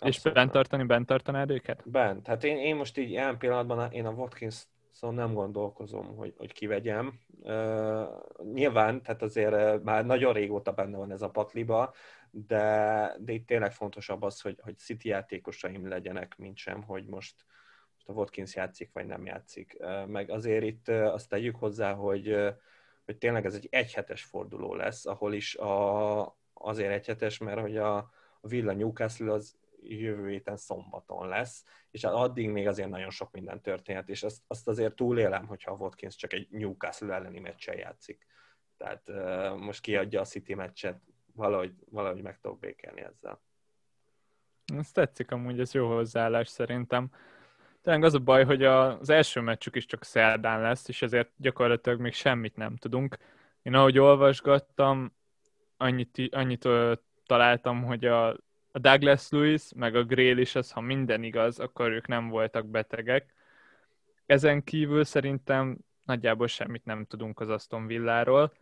[0.00, 1.82] És bent tartani, bent tartanád őket?
[1.90, 2.26] Bent.
[2.26, 6.52] Hát én, én most így ilyen pillanatban én a Watkins szóval nem gondolkozom, hogy, hogy
[6.52, 7.20] kivegyem.
[7.40, 8.08] Uh,
[8.52, 11.94] nyilván, tehát azért már nagyon régóta benne van ez a pakliba,
[12.30, 17.34] de, de itt tényleg fontosabb az, hogy, hogy City játékosaim legyenek, mint sem, hogy most,
[17.94, 19.76] most a Watkins játszik, vagy nem játszik.
[19.78, 22.48] Uh, meg azért itt uh, azt tegyük hozzá, hogy, uh,
[23.04, 27.96] hogy tényleg ez egy egyhetes forduló lesz, ahol is a, azért egyhetes, mert hogy a,
[28.40, 33.60] a Villa Newcastle az jövő héten szombaton lesz, és addig még azért nagyon sok minden
[33.60, 38.26] történhet, és azt, azt azért túlélem, hogyha a Watkins csak egy Newcastle elleni meccsen játszik.
[38.76, 41.00] Tehát uh, most kiadja a City meccset,
[41.34, 43.42] valahogy, valahogy meg tudok békelni ezzel.
[44.76, 47.10] Ez tetszik amúgy, ez jó hozzáállás szerintem.
[47.82, 52.00] Tényleg az a baj, hogy az első meccsük is csak szerdán lesz, és ezért gyakorlatilag
[52.00, 53.16] még semmit nem tudunk.
[53.62, 55.12] Én ahogy olvasgattam,
[55.76, 56.68] annyit, annyit
[57.26, 58.36] találtam, hogy a
[58.72, 62.66] a Douglas Lewis, meg a Grail is az, ha minden igaz, akkor ők nem voltak
[62.66, 63.34] betegek.
[64.26, 68.52] Ezen kívül szerintem nagyjából semmit nem tudunk az Aston Villáról.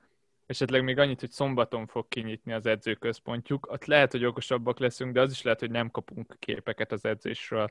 [0.46, 3.66] Esetleg még annyit, hogy szombaton fog kinyitni az edzőközpontjuk.
[3.70, 7.70] Ott lehet, hogy okosabbak leszünk, de az is lehet, hogy nem kapunk képeket az edzésről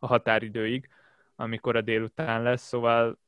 [0.00, 0.88] a határidőig,
[1.36, 2.66] amikor a délután lesz.
[2.66, 3.18] Szóval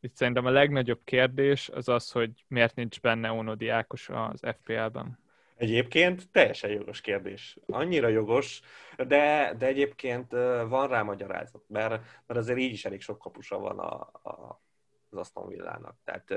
[0.00, 5.18] itt szerintem a legnagyobb kérdés az az, hogy miért nincs benne Ónodi Ákos az FPL-ben.
[5.56, 7.58] Egyébként teljesen jogos kérdés.
[7.66, 8.60] Annyira jogos,
[8.96, 10.32] de, de egyébként
[10.68, 11.90] van rá magyarázat, mert,
[12.26, 14.62] mert azért így is elég sok kapusa van a, a,
[15.10, 15.96] az Aston Villának.
[16.04, 16.30] Tehát,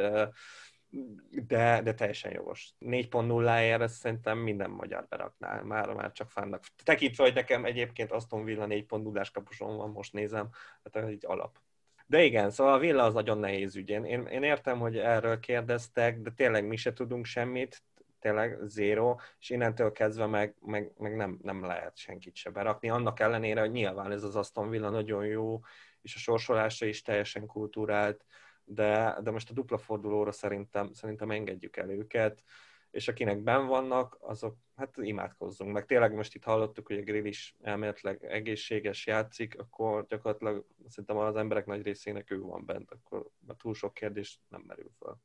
[1.48, 2.74] de, de teljesen jogos.
[2.80, 6.64] 4.0-ért ezt szerintem minden magyar berakná, már, már csak fánnak.
[6.84, 10.50] Tekintve, hogy nekem egyébként Aston Villa 4.0-ás kapuson van, most nézem,
[10.84, 11.58] hát egy alap.
[12.06, 13.90] De igen, szóval a Villa az nagyon nehéz ügy.
[13.90, 17.84] Én, én értem, hogy erről kérdeztek, de tényleg mi se tudunk semmit,
[18.20, 23.20] tényleg zéro, és innentől kezdve meg, meg, meg nem, nem lehet senkit se berakni, annak
[23.20, 25.60] ellenére, hogy nyilván ez az Aston Villa nagyon jó,
[26.02, 28.26] és a sorsolása is teljesen kultúrált,
[28.66, 32.44] de, de most a dupla fordulóra szerintem, szerintem engedjük el őket,
[32.92, 35.74] és akinek ben vannak, azok hát imádkozzunk.
[35.74, 41.18] Meg tényleg most itt hallottuk, hogy a Grill is elméletileg egészséges játszik, akkor gyakorlatilag szerintem
[41.18, 45.22] az emberek nagy részének ő van bent, akkor túl sok kérdés nem merül fel.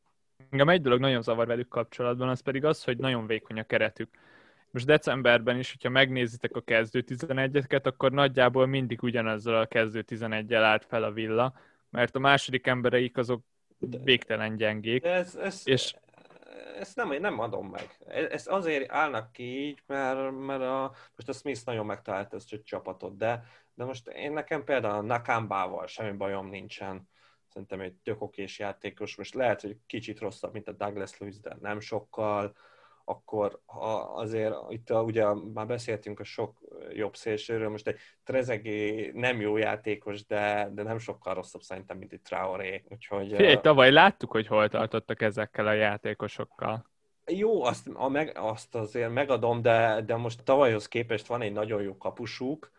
[0.51, 4.09] Engem egy dolog nagyon zavar velük kapcsolatban, az pedig az, hogy nagyon vékony a keretük.
[4.71, 10.63] Most decemberben is, hogyha megnézitek a kezdő 11-eket, akkor nagyjából mindig ugyanazzal a kezdő 11-el
[10.63, 11.55] állt fel a villa,
[11.91, 13.45] mert a második embereik azok
[13.79, 15.03] végtelen gyengék.
[15.03, 15.95] De ez, ez, és...
[16.79, 17.97] ezt nem, nem adom meg.
[18.31, 22.63] Ezt azért állnak ki így, mert, mert a, most a Smith nagyon megtalált ezt a
[22.63, 27.09] csapatot, de, de most én nekem például a Nakambával semmi bajom nincsen
[27.49, 31.57] szerintem egy tök okés játékos, most lehet, hogy kicsit rosszabb, mint a Douglas Lewis, de
[31.61, 32.57] nem sokkal,
[33.09, 36.59] akkor ha azért itt a, ugye már beszéltünk a sok
[36.93, 42.13] jobb szélsőről, most egy Trezegé nem jó játékos, de, de nem sokkal rosszabb szerintem, mint
[42.13, 42.85] egy Traoré.
[42.89, 46.87] Úgyhogy, Figyelj, tavaly láttuk, hogy hol tartottak ezekkel a játékosokkal.
[47.27, 51.83] Jó, azt, a meg, azt azért megadom, de, de most tavalyhoz képest van egy nagyon
[51.83, 52.71] jó kapusuk,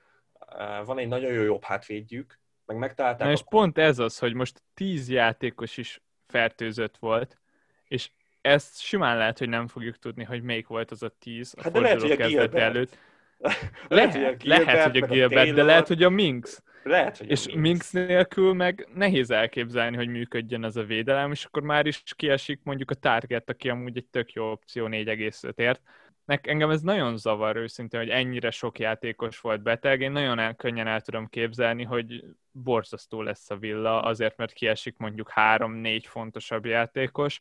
[0.85, 3.27] van egy nagyon jó jobb hátvédjük, meg megtalálták.
[3.27, 3.49] Na és a...
[3.49, 7.39] pont ez az, hogy most tíz játékos is fertőzött volt,
[7.87, 8.11] és
[8.41, 11.71] ezt simán lehet, hogy nem fogjuk tudni, hogy melyik volt az a tíz a hát
[11.71, 12.97] de lehet, kezdet előtt.
[13.87, 16.63] lehet, hogy a Gilbert, lehet, hogy a Gilbert, a de lehet, hogy a Minx.
[16.83, 17.61] Lehet, hogy és Minx.
[17.61, 22.59] Minx nélkül meg nehéz elképzelni, hogy működjön ez a védelem, és akkor már is kiesik
[22.63, 25.81] mondjuk a Target, aki amúgy egy tök jó opció 4,5 ért
[26.29, 30.01] nek, engem ez nagyon zavar őszintén, hogy ennyire sok játékos volt beteg.
[30.01, 34.97] Én nagyon el, könnyen el tudom képzelni, hogy borzasztó lesz a villa, azért, mert kiesik
[34.97, 37.39] mondjuk három-négy fontosabb játékos.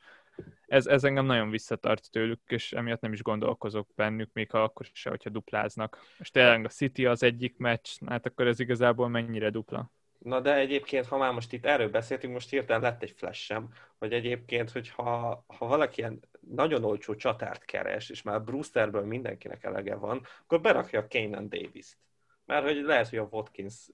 [0.67, 4.87] Ez, ez engem nagyon visszatart tőlük, és emiatt nem is gondolkozok bennük, még ha akkor
[4.93, 5.99] se, hogyha dupláznak.
[6.19, 9.93] Most tényleg a City az egyik meccs, hát akkor ez igazából mennyire dupla?
[10.19, 14.13] Na de egyébként, ha már most itt erről beszéltünk, most hirtelen lett egy flashem, hogy
[14.13, 20.27] egyébként, hogyha ha valaki ilyen nagyon olcsó csatárt keres, és már Brewsterből mindenkinek elege van,
[20.43, 21.97] akkor berakja a Kanan Davis-t.
[22.45, 23.91] Mert hogy lehet, hogy a Watkins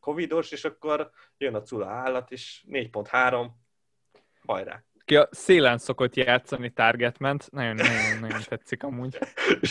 [0.00, 3.46] covidos, és akkor jön a Cula állat, és 4.3,
[4.46, 4.84] hajrá.
[5.08, 9.18] Ki a szélen szokott játszani targetment, nagyon, nagyon, nagyon tetszik amúgy.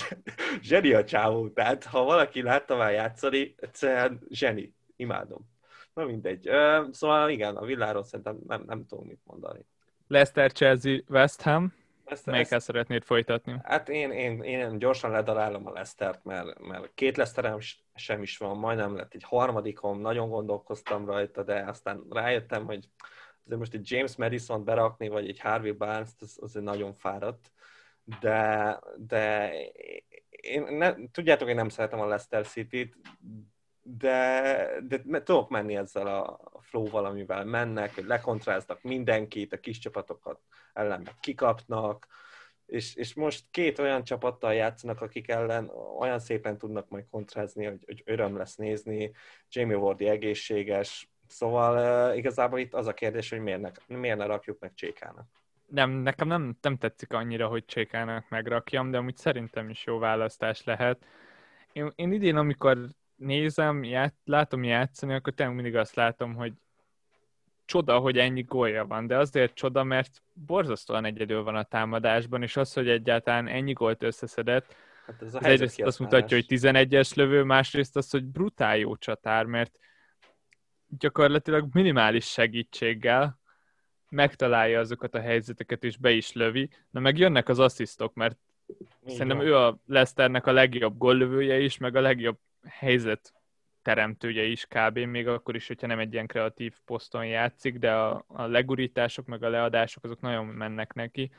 [0.62, 5.50] zseni a csávó, tehát ha valaki látta már játszani, egyszerűen zseni, imádom.
[5.94, 6.50] Na mindegy.
[6.92, 9.66] Szóval igen, a villáról szerintem nem, nem tudom mit mondani.
[10.08, 11.74] Leicester, Chelsea, West Ham.
[12.06, 13.60] Ezt, Melyikkel ezt, szeretnéd folytatni?
[13.64, 17.58] Hát én, én, én gyorsan ledarálom a Lesztert, mert, mert két Leszterem
[17.96, 22.90] sem is van, majdnem lett egy harmadikom, nagyon gondolkoztam rajta, de aztán rájöttem, hogy
[23.48, 27.52] azért most egy James Madison berakni, vagy egy Harvey Barnes, az azért nagyon fáradt,
[28.20, 29.52] de, de
[30.30, 32.96] én ne, tudjátok, én nem szeretem a Leicester City-t,
[33.82, 40.40] de, de tudok menni ezzel a flow valamivel mennek, hogy lekontráztak mindenkit, a kis csapatokat
[40.74, 42.08] ellen kikapnak,
[42.66, 45.70] és, és most két olyan csapattal játszanak, akik ellen
[46.00, 49.12] olyan szépen tudnak majd kontrázni, hogy, hogy öröm lesz nézni,
[49.50, 54.26] Jamie Wardi egészséges, szóval uh, igazából itt az a kérdés, hogy miért ne, miért ne
[54.26, 55.26] rakjuk meg Csékának.
[55.66, 60.64] Nem, nekem nem, nem tetszik annyira, hogy Csékának megrakjam, de amúgy szerintem is jó választás
[60.64, 61.06] lehet.
[61.72, 62.78] Én, én idén, amikor
[63.16, 66.54] nézem, ját, látom játszani, akkor tényleg mindig azt látom, hogy
[67.66, 72.58] csoda, hogy ennyi gólja van, de azért csoda, mert borzasztóan egyedül van a támadásban, és
[72.58, 74.76] az, hogy egyáltalán ennyi gólt összeszedett,
[75.06, 79.46] hát ez a egyrészt azt mutatja, hogy 11-es lövő, másrészt az, hogy brutál jó csatár,
[79.46, 79.80] mert
[80.90, 83.40] gyakorlatilag minimális segítséggel
[84.10, 89.16] megtalálja azokat a helyzeteket, és be is lövi, de meg jönnek az asszisztok, mert Igen.
[89.16, 93.34] szerintem ő a Leicesternek a legjobb gollövője is, meg a legjobb helyzet
[93.82, 94.98] teremtője is kb.
[94.98, 99.44] még akkor is, hogyha nem egy ilyen kreatív poszton játszik, de a, a legurítások meg
[99.44, 101.32] a leadások azok nagyon mennek neki.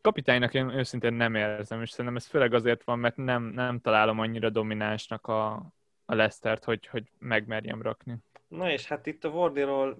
[0.00, 4.18] Kapitánynak én őszintén nem érzem, és szerintem ez főleg azért van, mert nem, nem találom
[4.18, 5.52] annyira dominánsnak a,
[6.04, 8.16] a Leicester-t, hogy, hogy megmerjem rakni.
[8.50, 9.98] Na és hát itt a Wardiról,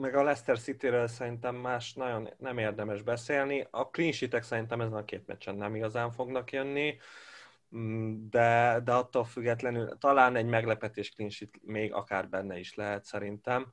[0.00, 3.66] meg a Leicester City-ről szerintem más nagyon nem érdemes beszélni.
[3.70, 6.98] A clean sheet szerintem ezen a két meccsen nem igazán fognak jönni.
[7.76, 13.72] Mm, de, de attól függetlenül talán egy meglepetés klinsit még akár benne is lehet szerintem.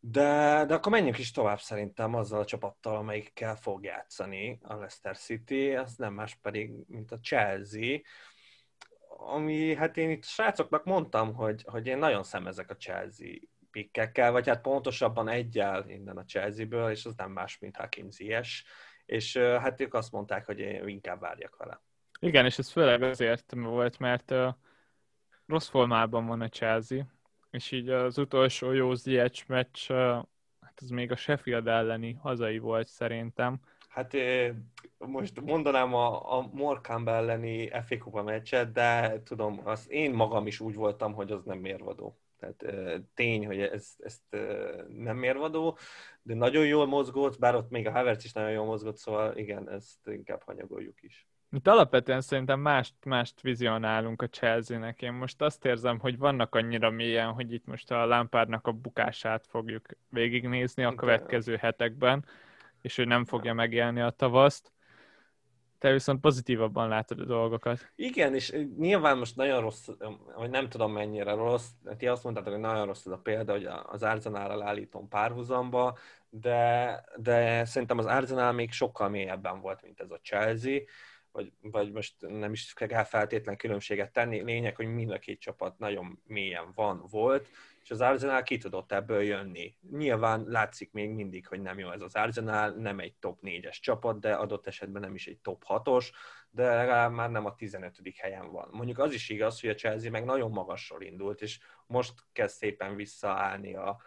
[0.00, 5.16] De, de akkor menjünk is tovább szerintem azzal a csapattal, amelyikkel fog játszani a Leicester
[5.16, 7.98] City, az nem más pedig, mint a Chelsea,
[9.26, 13.34] ami, hát én itt srácoknak mondtam, hogy, hogy én nagyon szemezek a Chelsea
[13.70, 18.50] pikkekkel, vagy hát pontosabban egyel innen a Chelsea-ből, és az nem más, mint Hakim Ziyech,
[19.06, 21.82] és hát ők azt mondták, hogy én inkább várjak vele.
[22.20, 24.48] Igen, és ez főleg azért volt, mert uh,
[25.46, 27.04] rossz formában van a Chelsea,
[27.50, 29.88] és így az utolsó jó Ziyech meccs,
[30.60, 33.60] hát az még a Sheffield elleni hazai volt szerintem.
[33.90, 34.16] Hát
[34.98, 40.60] most mondanám a, a Morkamp elleni FA Kupa meccset, de tudom, az én magam is
[40.60, 42.18] úgy voltam, hogy az nem mérvadó.
[42.38, 42.64] Tehát
[43.14, 44.22] tény, hogy ez, ezt
[44.88, 45.78] nem mérvadó,
[46.22, 49.70] de nagyon jól mozgott, bár ott még a Havertz is nagyon jól mozgott, szóval igen,
[49.70, 51.28] ezt inkább hanyagoljuk is.
[51.52, 55.02] Itt alapvetően szerintem mást, mást vizionálunk a Chelsea-nek.
[55.02, 59.46] Én most azt érzem, hogy vannak annyira mélyen, hogy itt most a Lampardnak a bukását
[59.46, 62.24] fogjuk végignézni a következő hetekben,
[62.82, 64.72] és hogy nem fogja megélni a tavaszt.
[65.78, 67.92] Te viszont pozitívabban látod a dolgokat.
[67.96, 69.88] Igen, és nyilván most nagyon rossz,
[70.36, 73.68] vagy nem tudom mennyire rossz, ti azt mondtátok, hogy nagyon rossz ez a példa, hogy
[73.82, 75.98] az Arsenal-ral állítom párhuzamba,
[76.30, 80.78] de, de szerintem az Arsenal még sokkal mélyebben volt, mint ez a Chelsea,
[81.32, 85.78] vagy, vagy most nem is kell feltétlen különbséget tenni, lényeg, hogy mind a két csapat
[85.78, 87.48] nagyon mélyen van, volt,
[87.82, 89.76] és az Arsenal ki tudott ebből jönni.
[89.90, 94.20] Nyilván látszik még mindig, hogy nem jó ez az Arsenal, nem egy top 4-es csapat,
[94.20, 96.08] de adott esetben nem is egy top 6-os,
[96.50, 97.96] de legalább már nem a 15.
[98.16, 98.68] helyen van.
[98.72, 102.96] Mondjuk az is igaz, hogy a Chelsea meg nagyon magasról indult, és most kezd szépen
[102.96, 104.00] visszaállni a,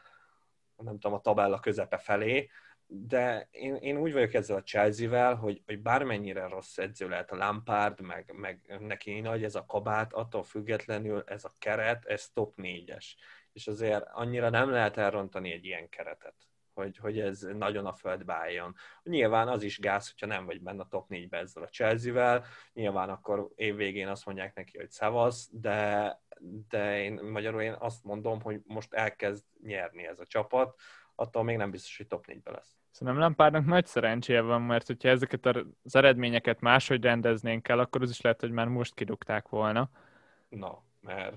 [0.76, 2.50] nem tudom, a tabella közepe felé,
[2.88, 7.36] de én, én úgy vagyok ezzel a Chelsea-vel, hogy, hogy bármennyire rossz edző lehet a
[7.36, 12.54] Lampard, meg, meg neki nagy ez a kabát, attól függetlenül ez a keret, ez top
[12.58, 13.06] 4-es.
[13.54, 16.36] És azért annyira nem lehet elrontani egy ilyen keretet,
[16.74, 18.76] hogy, hogy ez nagyon a földbe álljon.
[19.04, 23.10] Nyilván az is gáz, hogyha nem vagy benne a top 4-be ezzel a Chelsea-vel, nyilván
[23.10, 26.20] akkor évvégén azt mondják neki, hogy szavasz, de,
[26.70, 30.80] de én magyarul én azt mondom, hogy most elkezd nyerni ez a csapat,
[31.16, 32.76] attól még nem biztos, hogy top 4-be lesz.
[32.92, 35.46] Szerintem Lampardnak nagy szerencséje van, mert hogyha ezeket
[35.84, 39.90] az eredményeket máshogy rendeznénk el, akkor az is lehet, hogy már most kidugták volna.
[40.50, 41.36] Na, mert...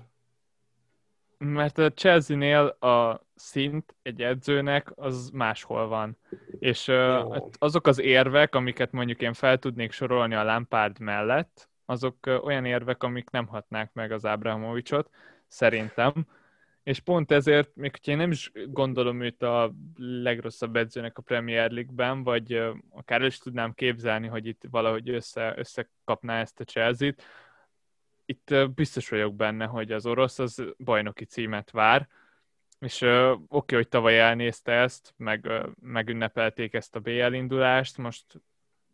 [1.37, 6.17] Mert a Chelsea-nél a szint egy edzőnek az máshol van.
[6.59, 7.33] És Jó.
[7.57, 13.03] azok az érvek, amiket mondjuk én fel tudnék sorolni a Lampard mellett, azok olyan érvek,
[13.03, 15.09] amik nem hatnák meg az Abrahamovicsot,
[15.47, 16.27] szerintem
[16.87, 21.71] és pont ezért, még hogyha én nem is gondolom őt a legrosszabb edzőnek a Premier
[21.71, 27.23] League-ben, vagy akár is tudnám képzelni, hogy itt valahogy össze, összekapná ezt a Chelsea-t,
[28.25, 32.07] itt biztos vagyok benne, hogy az orosz az bajnoki címet vár,
[32.79, 38.25] és oké, okay, hogy tavaly elnézte ezt, meg megünnepelték ezt a BL indulást, most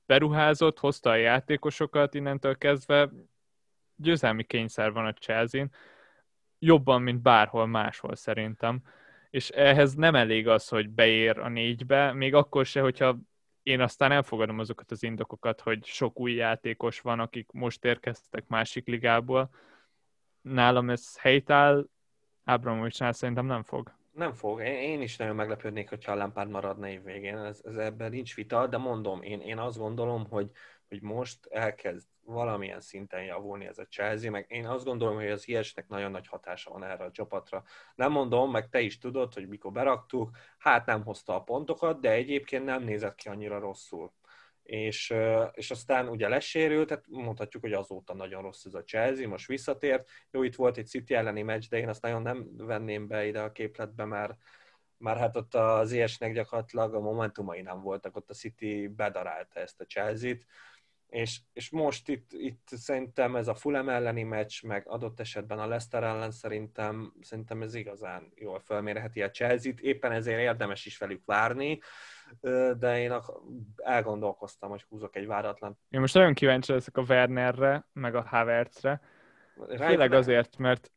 [0.06, 3.10] beruházott, hozta a játékosokat innentől kezdve,
[3.96, 5.72] győzelmi kényszer van a Chelsea-n,
[6.66, 8.82] jobban, mint bárhol máshol szerintem.
[9.30, 13.18] És ehhez nem elég az, hogy beér a négybe, még akkor se, hogyha
[13.64, 18.88] én aztán elfogadom azokat az indokokat, hogy sok új játékos van, akik most érkeztek másik
[18.88, 19.50] ligából.
[20.42, 21.86] Nálam ez helytáll,
[22.44, 23.94] Ábramovicsnál szerintem nem fog.
[24.12, 24.62] Nem fog.
[24.62, 27.38] Én is nagyon meglepődnék, hogyha a Lampard maradna év végén.
[27.38, 30.52] Ez, ez ebben nincs vita, de mondom, én, én azt gondolom, hogy,
[30.94, 35.48] hogy most elkezd valamilyen szinten javulni ez a Chelsea, meg én azt gondolom, hogy az
[35.48, 37.64] ilyesnek nagyon nagy hatása van erre a csapatra.
[37.96, 42.12] Nem mondom, meg te is tudod, hogy mikor beraktuk, hát nem hozta a pontokat, de
[42.12, 44.14] egyébként nem nézett ki annyira rosszul.
[44.64, 45.14] És,
[45.54, 50.10] és aztán ugye lesérült, tehát mondhatjuk, hogy azóta nagyon rossz ez a Chelsea, most visszatért.
[50.32, 53.42] Jó, itt volt egy City elleni meccs, de én azt nagyon nem venném be ide
[53.42, 54.34] a képletbe, mert
[54.98, 59.82] már hát ott az ilyesnek gyakorlatilag a momentumai nem voltak, ott a City bedarálta ezt
[59.82, 60.46] a Chelsea-t,
[61.14, 65.68] és, és most itt, itt szerintem ez a Fulham elleni meccs, meg adott esetben a
[65.68, 71.22] Leicester ellen szerintem, szerintem ez igazán jól felmérheti a Chelsea-t, éppen ezért érdemes is velük
[71.26, 71.80] várni,
[72.78, 73.14] de én
[73.76, 75.78] elgondolkoztam, hogy húzok egy váratlan.
[75.90, 79.02] Én most nagyon kíváncsi leszek a Wernerre, meg a Havertzre,
[79.78, 80.92] főleg azért, mert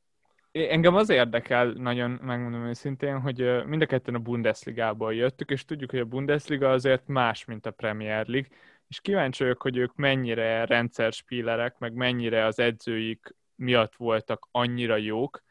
[0.52, 5.90] Engem az érdekel nagyon, megmondom őszintén, hogy mind a ketten a Bundesligából jöttük, és tudjuk,
[5.90, 8.48] hogy a Bundesliga azért más, mint a Premier League,
[8.88, 15.44] és kíváncsi vagyok, hogy ők mennyire rendszerspílerek, meg mennyire az edzőik miatt voltak annyira jók,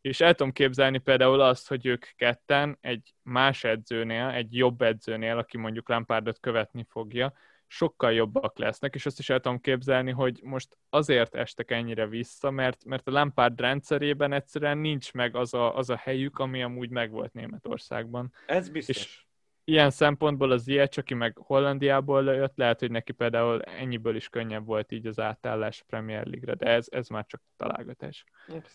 [0.00, 5.38] és el tudom képzelni például azt, hogy ők ketten egy más edzőnél, egy jobb edzőnél,
[5.38, 7.32] aki mondjuk Lampardot követni fogja,
[7.66, 12.50] sokkal jobbak lesznek, és azt is el tudom képzelni, hogy most azért estek ennyire vissza,
[12.50, 16.90] mert, mert a Lampard rendszerében egyszerűen nincs meg az a, az a helyük, ami amúgy
[16.90, 18.32] megvolt Németországban.
[18.46, 18.96] Ez biztos.
[18.96, 19.24] És
[19.70, 24.66] ilyen szempontból az Ziyech, aki meg Hollandiából jött, lehet, hogy neki például ennyiből is könnyebb
[24.66, 28.24] volt így az átállás a Premier League-re, de ez, ez már csak találgatás.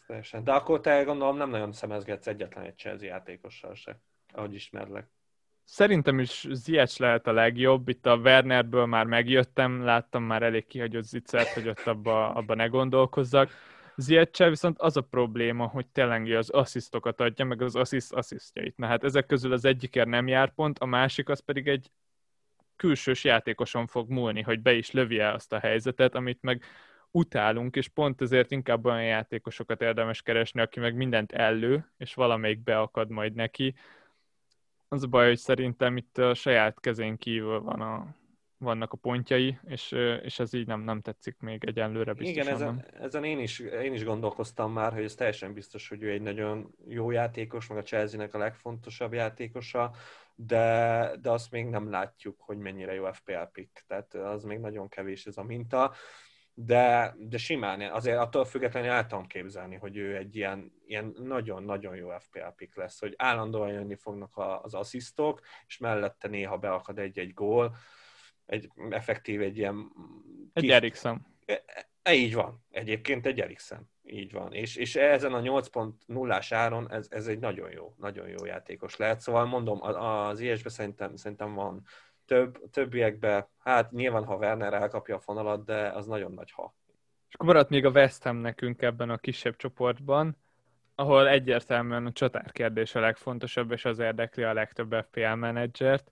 [0.07, 0.43] Teljesen.
[0.43, 4.01] De akkor te gondolom nem nagyon szemezgetsz egyetlen egy Chelsea játékossal se,
[4.33, 5.09] ahogy ismerlek.
[5.63, 11.03] Szerintem is Ziyech lehet a legjobb, itt a Wernerből már megjöttem, láttam már elég kihagyott
[11.03, 13.49] zicert, hogy ott abba, abba ne gondolkozzak
[13.97, 18.77] Ziyechel viszont az a probléma, hogy tényleg az asszisztokat adja, meg az assziszt asszisztjait.
[18.77, 21.91] Na hát ezek közül az egyikért nem jár pont, a másik az pedig egy
[22.75, 26.63] külsős játékoson fog múlni, hogy be is lövi el azt a helyzetet, amit meg
[27.11, 32.63] utálunk, és pont ezért inkább olyan játékosokat érdemes keresni, aki meg mindent ellő, és valamelyik
[32.63, 33.75] beakad majd neki.
[34.87, 38.15] Az a baj, hogy szerintem itt a saját kezén kívül van a,
[38.57, 39.91] vannak a pontjai, és,
[40.23, 42.43] és ez így nem, nem tetszik még egyenlőre biztosan.
[42.43, 46.11] Igen, ezen, ezen én, is, én is gondolkoztam már, hogy ez teljesen biztos, hogy ő
[46.11, 49.91] egy nagyon jó játékos, meg a Chelsea-nek a legfontosabb játékosa,
[50.35, 54.89] de, de azt még nem látjuk, hogy mennyire jó FPL pick, tehát az még nagyon
[54.89, 55.93] kevés ez a minta,
[56.57, 61.95] de, de simán, azért attól függetlenül el tudom képzelni, hogy ő egy ilyen, ilyen nagyon-nagyon
[61.95, 67.33] jó FPL pick lesz, hogy állandóan jönni fognak az asszisztok, és mellette néha beakad egy-egy
[67.33, 67.75] gól,
[68.45, 69.91] egy effektív, egy ilyen...
[70.53, 70.71] Egy kis...
[70.71, 71.25] Eriksen.
[71.45, 71.63] E,
[72.01, 72.65] e, így van.
[72.71, 73.89] Egyébként egy Eriksen.
[74.03, 74.53] Így van.
[74.53, 79.19] És, és ezen a 8.0-ás áron ez, ez egy nagyon jó, nagyon jó játékos lehet.
[79.19, 81.83] Szóval mondom, az ilyesben szerintem, szerintem van
[82.25, 86.75] több, többiekben, hát nyilván, ha Werner elkapja a fonalat, de az nagyon nagy ha.
[87.29, 90.37] És akkor maradt még a West Ham nekünk ebben a kisebb csoportban,
[90.95, 96.11] ahol egyértelműen a csatár kérdés a legfontosabb, és az érdekli a legtöbb FPL menedzsert.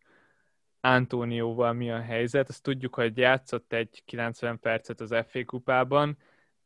[0.86, 2.50] Antónióval mi a helyzet.
[2.50, 6.18] Azt tudjuk, hogy játszott egy 90 percet az FA kupában.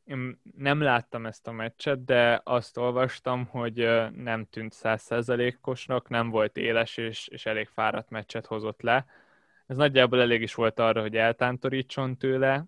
[0.03, 3.75] Én nem láttam ezt a meccset, de azt olvastam, hogy
[4.11, 9.05] nem tűnt százszerzelékosnak, nem volt éles, és, és elég fáradt meccset hozott le.
[9.65, 12.65] Ez nagyjából elég is volt arra, hogy eltántorítson tőle.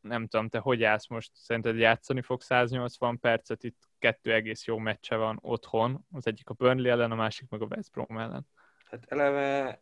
[0.00, 1.30] Nem tudom, te hogy állsz most?
[1.34, 3.64] Szerinted játszani fog 180 percet?
[3.64, 6.06] Itt kettő egész jó meccse van otthon.
[6.12, 8.46] Az egyik a Burnley ellen, a másik meg a West Brom ellen.
[8.84, 9.80] Hát eleve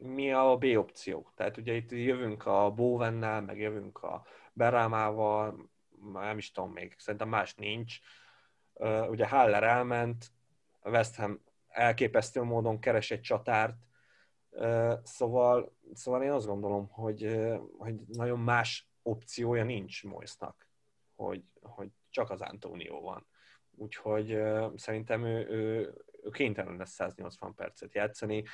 [0.00, 1.32] mi a B opció.
[1.34, 5.70] Tehát ugye itt jövünk a Bowennel, meg jövünk a Berámával,
[6.12, 7.98] nem is tudom még, szerintem más nincs.
[9.08, 10.26] Ugye Haller elment,
[10.84, 13.76] West Ham elképesztő módon keres egy csatárt,
[15.02, 17.48] szóval, szóval én azt gondolom, hogy,
[17.78, 20.68] hogy nagyon más opciója nincs Moisnak,
[21.14, 23.26] hogy, hogy csak az Antonio van.
[23.70, 24.38] Úgyhogy
[24.76, 28.44] szerintem ő, ő, ő kénytelen lesz 180 percet játszani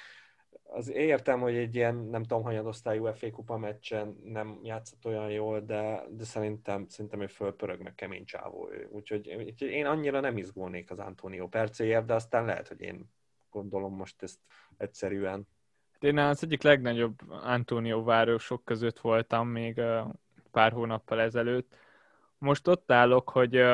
[0.62, 5.60] az értem, hogy egy ilyen, nem tudom, hanyadosztályú FA kupa meccsen nem játszott olyan jól,
[5.60, 8.68] de, de szerintem, szerintem ő fölpörög, meg kemény csávó.
[8.90, 13.10] Úgyhogy, úgyhogy én annyira nem izgulnék az Antonio percéért, de aztán lehet, hogy én
[13.50, 14.38] gondolom most ezt
[14.76, 15.48] egyszerűen.
[15.92, 19.80] Hát én az egyik legnagyobb Antonio városok között voltam még
[20.50, 21.76] pár hónappal ezelőtt.
[22.38, 23.64] Most ott állok, hogy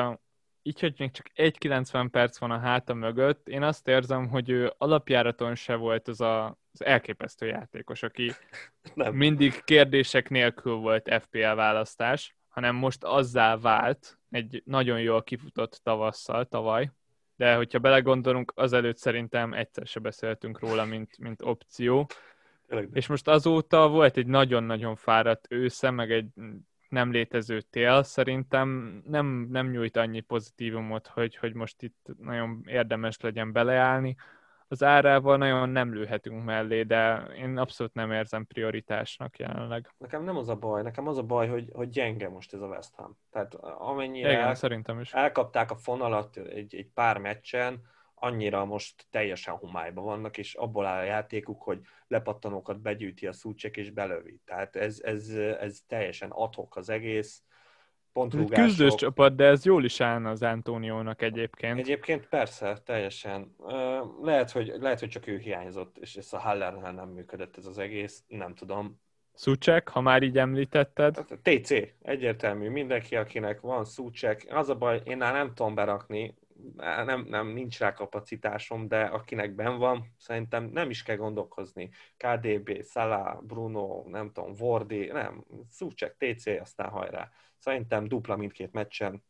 [0.63, 4.73] így, hogy még csak 1,90 perc van a háta mögött, én azt érzem, hogy ő
[4.77, 8.31] alapjáraton se volt az a az elképesztő játékos, aki
[8.93, 9.15] nem.
[9.15, 16.45] mindig kérdések nélkül volt FPL választás, hanem most azzá vált egy nagyon jól kifutott tavasszal
[16.45, 16.91] tavaly,
[17.35, 22.07] de hogyha belegondolunk, azelőtt szerintem egyszer se beszéltünk róla, mint, mint opció.
[22.93, 26.27] És most azóta volt egy nagyon-nagyon fáradt ősze, meg egy
[26.93, 33.19] nem létező tél, szerintem nem, nem nyújt annyi pozitívumot, hogy, hogy most itt nagyon érdemes
[33.19, 34.15] legyen beleállni.
[34.67, 39.93] Az árával nagyon nem lőhetünk mellé, de én abszolút nem érzem prioritásnak jelenleg.
[39.97, 42.67] Nekem nem az a baj, nekem az a baj, hogy, hogy gyenge most ez a
[42.67, 43.17] West Ham.
[43.31, 45.13] Tehát amennyire Igen, el, szerintem is.
[45.13, 47.81] elkapták a fonalat egy, egy pár meccsen,
[48.23, 53.77] annyira most teljesen homályban vannak, és abból áll a játékuk, hogy lepattanókat begyűjti a szúcsek
[53.77, 54.39] és belövi.
[54.45, 57.43] Tehát ez, ez, ez teljesen adhok az egész.
[58.11, 58.65] Pontrúgások.
[58.65, 61.79] Küzdős csapat, de ez jól is állna az Antóniónak egyébként.
[61.79, 63.55] Egyébként persze, teljesen.
[64.21, 67.77] Lehet, hogy, lehet, hogy csak ő hiányzott, és ez a Hallernel nem működött ez az
[67.77, 69.01] egész, nem tudom.
[69.33, 71.15] Szucsek, ha már így említetted.
[71.15, 71.71] Hát, TC,
[72.01, 72.69] egyértelmű.
[72.69, 74.45] Mindenki, akinek van Szucsek.
[74.49, 76.35] Az a baj, én nem tudom berakni,
[76.75, 81.89] nem, nem, nincs rá kapacitásom, de akinek ben van, szerintem nem is kell gondolkozni.
[82.17, 87.29] KDB, Salah, Bruno, nem tudom, Vordi, nem, Szucsek, TC, aztán hajrá.
[87.57, 89.23] Szerintem dupla mindkét meccsen,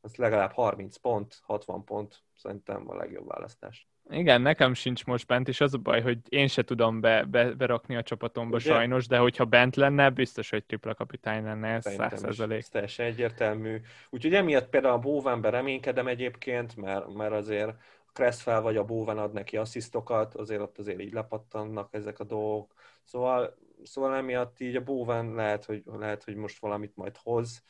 [0.00, 3.88] az legalább 30 pont, 60 pont, szerintem a legjobb választás.
[4.10, 7.52] Igen, nekem sincs most bent, és az a baj, hogy én se tudom be, be,
[7.52, 8.64] berakni a csapatomba Ugye?
[8.64, 12.58] sajnos, de hogyha bent lenne, biztos, hogy tripla kapitány lenne, ez százszerzelék.
[12.58, 13.80] Ez teljesen egyértelmű.
[14.10, 17.68] Úgyhogy emiatt például a Bóvenben reménykedem egyébként, mert, mert azért
[18.06, 22.24] a Cressfel vagy a Bóven ad neki asszisztokat, azért ott azért így lepattannak ezek a
[22.24, 22.74] dolgok.
[23.04, 27.64] Szóval, szóval emiatt így a Bóven lehet, hogy, lehet, hogy most valamit majd hoz.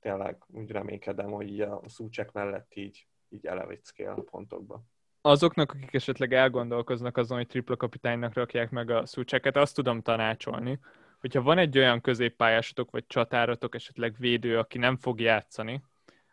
[0.00, 4.84] Tényleg úgy reménykedem, hogy a szúcsek mellett így, így elevickél a pontokba
[5.26, 10.78] azoknak, akik esetleg elgondolkoznak azon, hogy tripla kapitánynak rakják meg a szúcseket, azt tudom tanácsolni,
[11.20, 15.82] hogyha van egy olyan középpályásotok, vagy csatáratok, esetleg védő, aki nem fog játszani,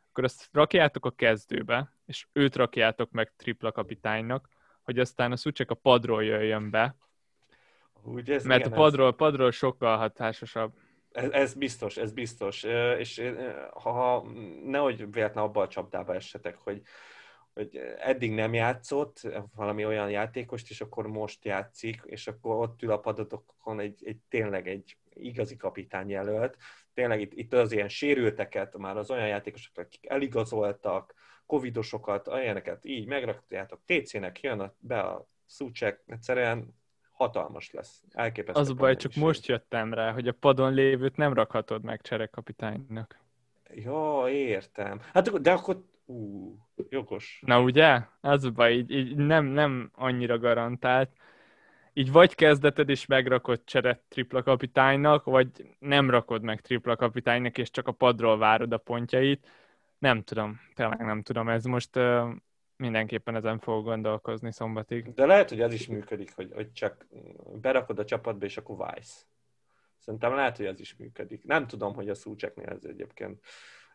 [0.09, 4.49] akkor azt rakjátok a kezdőbe, és őt rakjátok meg tripla kapitánynak,
[4.81, 6.95] hogy aztán a szúcsek a padról jöjjön be,
[8.03, 9.15] Úgy, ez mert igen, a padról, ez...
[9.15, 10.73] padról sokkal hatásosabb.
[11.11, 12.63] Ez, ez biztos, ez biztos.
[12.97, 13.33] És
[13.73, 14.25] ha,
[14.63, 16.81] nehogy véletlen abba a csapdába essetek, hogy
[17.53, 22.91] hogy eddig nem játszott valami olyan játékost, és akkor most játszik, és akkor ott ül
[22.91, 26.57] a padotokon egy, egy tényleg egy igazi kapitány jelölt.
[26.93, 31.13] Tényleg itt, itt az ilyen sérülteket, már az olyan játékosok, akik eligazoltak,
[31.45, 36.75] covidosokat, olyaneket így megrakjátok, TC-nek jön be a szúcsek, egyszerűen
[37.11, 38.03] hatalmas lesz.
[38.11, 38.61] Elképesztő.
[38.61, 43.19] Az a baj, csak most jöttem rá, hogy a padon lévőt nem rakhatod meg cserekapitánynak.
[43.73, 45.01] Ja, értem.
[45.13, 46.55] Hát de akkor Ú,
[46.89, 47.41] jogos.
[47.45, 48.01] Na ugye?
[48.21, 51.11] Az a baj, így, így nem, nem annyira garantált.
[51.93, 55.47] Így vagy kezdeted és megrakod cseret tripla kapitánynak, vagy
[55.79, 59.47] nem rakod meg tripla kapitánynak, és csak a padról várod a pontjait.
[59.97, 61.49] Nem tudom, tényleg nem tudom.
[61.49, 62.29] Ez most uh,
[62.75, 65.13] mindenképpen ezen fog gondolkozni szombatig.
[65.13, 67.07] De lehet, hogy ez is működik, hogy, hogy csak
[67.61, 69.25] berakod a csapatba, és akkor válsz.
[69.97, 71.45] Szerintem lehet, hogy ez is működik.
[71.45, 73.39] Nem tudom, hogy a Szúcseknél ez egyébként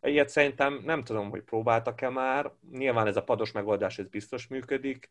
[0.07, 2.52] Ilyet szerintem nem tudom, hogy próbáltak-e már.
[2.70, 5.11] Nyilván ez a pados megoldás, ez biztos működik.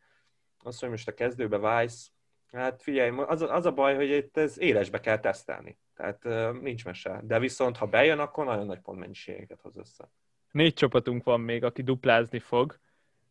[0.64, 2.12] Azt, hogy most a kezdőbe válsz,
[2.52, 5.78] hát figyelj, az, az a baj, hogy itt ez élesbe kell tesztelni.
[5.96, 6.24] Tehát
[6.62, 7.22] nincs mese.
[7.24, 10.10] De viszont, ha bejön, akkor nagyon nagy pontmennyiségeket hoz össze.
[10.52, 12.80] Négy csapatunk van még, aki duplázni fog,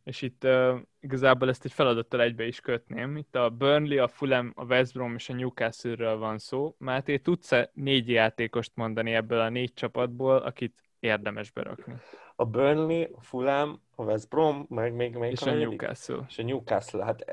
[0.04, 3.16] és itt uh, igazából ezt egy feladattal egybe is kötném.
[3.16, 6.74] Itt a Burnley, a Fulham, a West Brom és a Newcastle-ről van szó.
[6.78, 11.94] Máté, tudsz-e négy játékost mondani ebből a négy csapatból, akit érdemes berakni.
[12.36, 16.24] A Burnley, a Fulham, a West Brom, meg még, még és a, a Newcastle.
[16.28, 17.04] És a Newcastle.
[17.04, 17.24] Hát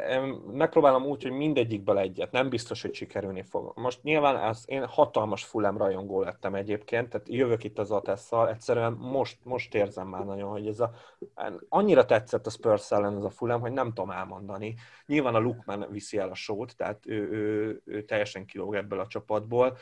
[0.52, 2.32] megpróbálom úgy, hogy mindegyikből egyet.
[2.32, 3.72] Nem biztos, hogy sikerülni fog.
[3.76, 8.94] Most nyilván az, én hatalmas Fulham rajongó lettem egyébként, tehát jövök itt az Atesszal, egyszerűen
[8.94, 10.92] most, most érzem már nagyon, hogy ez a,
[11.70, 14.76] annyira tetszett a Spurs ellen ez a Fulham, hogy nem tudom elmondani.
[15.06, 19.08] Nyilván a Lukman viszi el a sót, tehát ő, ő, ő teljesen kilóg ebből a
[19.08, 19.78] csapatból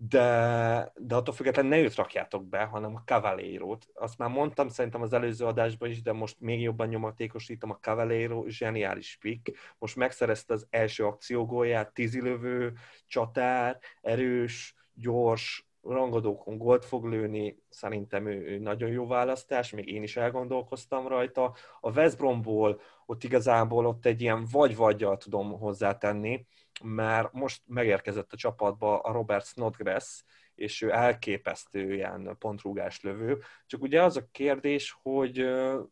[0.00, 3.88] de, de attól függetlenül ne őt rakjátok be, hanem a Cavaleiro-t.
[3.94, 8.48] Azt már mondtam szerintem az előző adásban is, de most még jobban nyomatékosítom, a Cavaleiro
[8.48, 9.58] zseniális pick.
[9.78, 12.72] Most megszerezte az első akciógólját, tízilövő,
[13.06, 20.02] csatár, erős, gyors, rangadókon gólt fog lőni, szerintem ő, ő nagyon jó választás, még én
[20.02, 21.54] is elgondolkoztam rajta.
[21.80, 26.46] A West Bromból ott igazából ott egy ilyen vagy-vagyjal tudom hozzátenni,
[26.84, 30.22] mert most megérkezett a csapatba a Robert Snodgrass,
[30.54, 33.42] és ő elképesztő ilyen pontrúgás lövő.
[33.66, 35.38] Csak ugye az a kérdés, hogy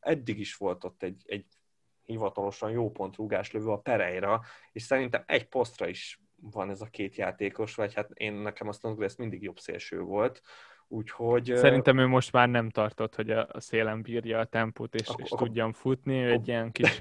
[0.00, 1.46] eddig is volt ott egy, egy
[2.02, 4.40] hivatalosan jó pontrúgás lövő a Pereira,
[4.72, 8.72] és szerintem egy posztra is van ez a két játékos, vagy hát én nekem a
[8.72, 10.42] Snodgrass mindig jobb szélső volt,
[10.88, 11.52] Úgyhogy...
[11.56, 15.28] Szerintem ő most már nem tartott, hogy a, szélen bírja a tempót, és, akkor, és
[15.36, 16.22] tudjon futni.
[16.22, 16.98] Ő egy ilyen kis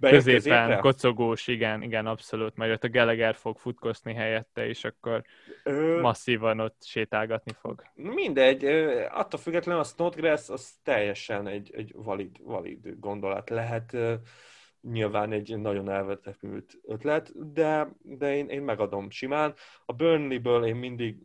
[0.00, 2.56] középen kocogós, igen, igen, abszolút.
[2.56, 5.22] Majd ott a Gallagher fog futkoszni helyette, és akkor
[5.64, 6.00] Ö...
[6.00, 7.82] masszívan ott sétálgatni fog.
[7.94, 8.64] Mindegy,
[9.10, 13.96] attól függetlenül a Snodgrass az teljesen egy, egy valid, valid gondolat lehet
[14.80, 19.54] nyilván egy nagyon elvetemült ötlet, de, de én, én megadom simán.
[19.84, 21.16] A Burnley-ből én mindig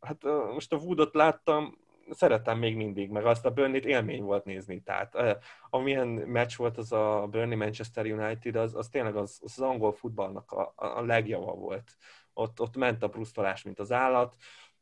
[0.00, 0.22] hát
[0.52, 1.78] most a Woodot láttam,
[2.10, 5.38] szeretem még mindig, meg azt a Burnley-t élmény volt nézni, tehát
[5.70, 10.72] amilyen meccs volt az a Burnley-Manchester United, az, az tényleg az, az angol futballnak a,
[10.76, 11.96] a legjava volt.
[12.32, 14.36] Ott, ott ment a brusztolás, mint az állat,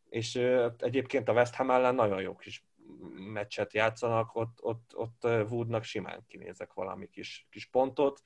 [0.08, 0.34] és
[0.78, 2.66] egyébként a West Ham ellen nagyon jó kis
[3.32, 8.22] meccset játszanak, ott, ott, ott Woodnak simán kinézek valami kis, kis pontot,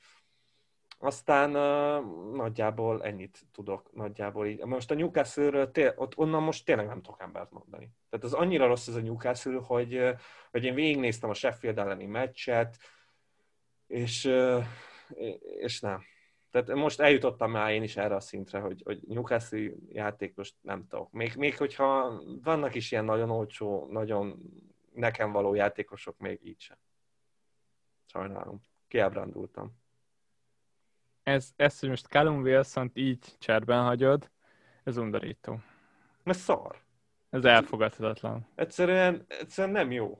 [1.02, 4.64] aztán uh, nagyjából ennyit tudok, nagyjából így.
[4.64, 7.90] Most a Newcastle-ről, té- ott onnan most tényleg nem tudok embert mondani.
[8.10, 10.14] Tehát az annyira rossz ez a Newcastle, hogy,
[10.50, 12.76] hogy én végignéztem a Sheffield elleni meccset,
[13.86, 14.32] és,
[15.60, 16.02] és nem.
[16.50, 21.12] Tehát most eljutottam már én is erre a szintre, hogy, hogy Newcastle játékos nem tudok.
[21.12, 24.38] Még, még hogyha vannak is ilyen nagyon olcsó, nagyon
[24.94, 26.76] nekem való játékosok, még így sem.
[28.06, 28.60] Sajnálom.
[28.88, 29.79] Kiábrándultam
[31.22, 34.30] ez, ez, hogy most Callum wilson így cserben hagyod,
[34.84, 35.58] ez undorító.
[36.24, 36.76] Ez szar.
[37.30, 38.46] Ez elfogadhatatlan.
[38.54, 40.18] Egyszerűen, egyszerűen nem jó.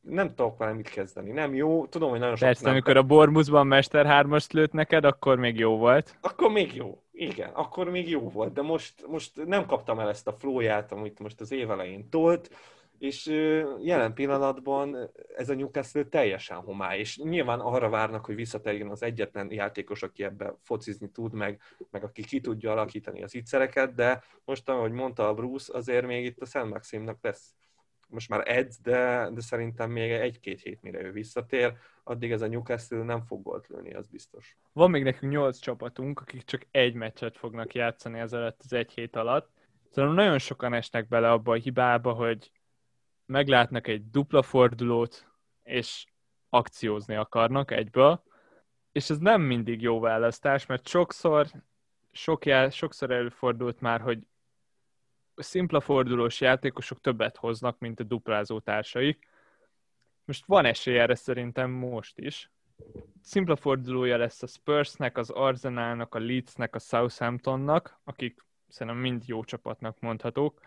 [0.00, 1.30] Nem tudok vele mit kezdeni.
[1.30, 1.86] Nem jó.
[1.86, 5.76] Tudom, hogy nagyon sok Persze, amikor a Bormuszban Mester 3 lőtt neked, akkor még jó
[5.76, 6.18] volt.
[6.20, 7.02] Akkor még jó.
[7.12, 8.52] Igen, akkor még jó volt.
[8.52, 12.50] De most, most nem kaptam el ezt a flóját, amit most az év elején tolt
[12.98, 13.26] és
[13.82, 19.52] jelen pillanatban ez a Newcastle teljesen homály, és nyilván arra várnak, hogy visszatérjen az egyetlen
[19.52, 24.68] játékos, aki ebbe focizni tud, meg, meg aki ki tudja alakítani az ígyszereket, de most,
[24.68, 27.54] ahogy mondta a Bruce, azért még itt a Szent Maximnak lesz
[28.08, 31.72] most már edz, de, de szerintem még egy-két hét, mire ő visszatér,
[32.04, 34.56] addig ez a Newcastle nem fog gólt lőni, az biztos.
[34.72, 39.16] Van még nekünk nyolc csapatunk, akik csak egy meccset fognak játszani ezelőtt az egy hét
[39.16, 39.50] alatt.
[39.90, 42.50] Szóval nagyon sokan esnek bele abba a hibába, hogy
[43.26, 45.26] meglátnak egy dupla fordulót,
[45.62, 46.04] és
[46.48, 48.22] akciózni akarnak egyből,
[48.92, 51.46] és ez nem mindig jó választás, mert sokszor,
[52.12, 54.26] sok já, sokszor előfordult már, hogy
[55.34, 59.28] a szimpla fordulós játékosok többet hoznak, mint a duplázó társaik.
[60.24, 62.50] Most van esély erre szerintem most is.
[63.22, 69.44] Szimpla fordulója lesz a Spursnek, az Arsenalnak, a Leedsnek, a Southamptonnak, akik szerintem mind jó
[69.44, 70.60] csapatnak mondhatók.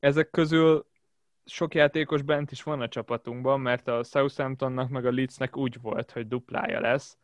[0.00, 0.86] Ezek közül
[1.46, 6.10] sok játékos bent is van a csapatunkban, mert a Southamptonnak meg a Leedsnek úgy volt,
[6.10, 7.18] hogy duplája lesz.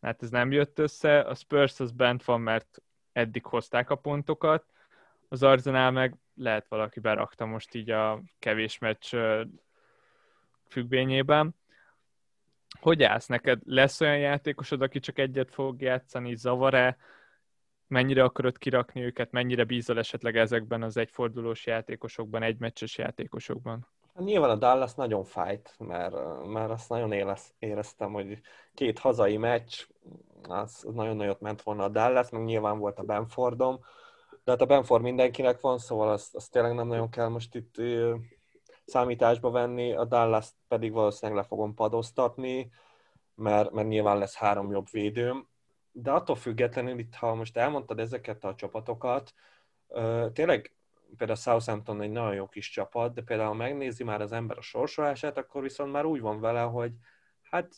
[0.00, 4.64] Hát ez nem jött össze, a Spurs az bent van, mert eddig hozták a pontokat,
[5.28, 9.14] az Arsenal meg lehet valaki berakta most így a kevés meccs
[10.68, 11.54] függvényében.
[12.80, 13.60] Hogy állsz neked?
[13.64, 16.96] Lesz olyan játékosod, aki csak egyet fog játszani, zavar-e?
[17.94, 23.86] Mennyire akarod kirakni őket, mennyire bízol esetleg ezekben az egyfordulós játékosokban, egymeccses játékosokban?
[24.14, 26.14] Hát nyilván a Dallas nagyon fájt, mert,
[26.46, 27.12] mert azt nagyon
[27.58, 28.40] éreztem, hogy
[28.74, 29.86] két hazai meccs,
[30.42, 33.80] az nagyon nagyot ment volna a Dallas, meg nyilván volt a Benfordom,
[34.44, 37.74] de hát a Benford mindenkinek van, szóval azt, azt tényleg nem nagyon kell most itt
[38.84, 42.70] számításba venni, a Dallas pedig valószínűleg le fogom padoztatni,
[43.34, 45.48] mert, mert nyilván lesz három jobb védőm,
[45.96, 49.34] de attól függetlenül itt, ha most elmondtad ezeket a csapatokat,
[50.32, 50.74] tényleg
[51.16, 54.62] például Southampton egy nagyon jó kis csapat, de például ha megnézi már az ember a
[54.62, 56.92] sorsolását, akkor viszont már úgy van vele, hogy
[57.42, 57.74] hát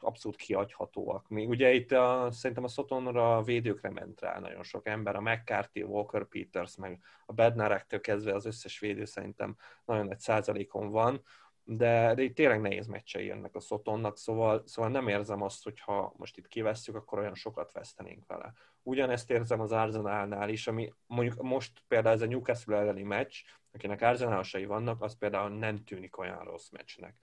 [0.00, 1.28] abszolút kiadhatóak.
[1.28, 5.20] Mi, ugye itt a, szerintem a Sotonra a védőkre ment rá nagyon sok ember, a
[5.20, 11.22] McCarthy, Walker Peters, meg a Bednarektől kezdve az összes védő szerintem nagyon egy százalékon van,
[11.64, 15.80] de, de itt tényleg nehéz meccsei jönnek a Szotonnak, szóval, szóval nem érzem azt, hogy
[15.80, 18.52] ha most itt kivesszük, akkor olyan sokat vesztenénk vele.
[18.82, 23.34] Ugyanezt érzem az Arsenalnál is, ami mondjuk most például ez a Newcastle elleni meccs,
[23.72, 27.16] akinek Arsenalsai vannak, az például nem tűnik olyan rossz meccsnek.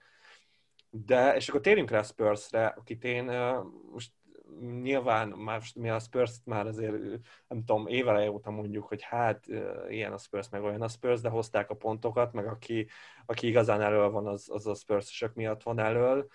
[0.90, 3.24] De, és akkor térjünk rá Spurs-re, akit én
[3.92, 4.12] most
[4.82, 6.92] nyilván már, mi a spurs már azért,
[7.48, 9.46] nem tudom, éveleje óta mondjuk, hogy hát
[9.88, 12.86] ilyen a Spurs, meg olyan a Spurs, de hozták a pontokat, meg aki,
[13.26, 16.28] aki igazán elől van, az, az a spurs miatt van elől,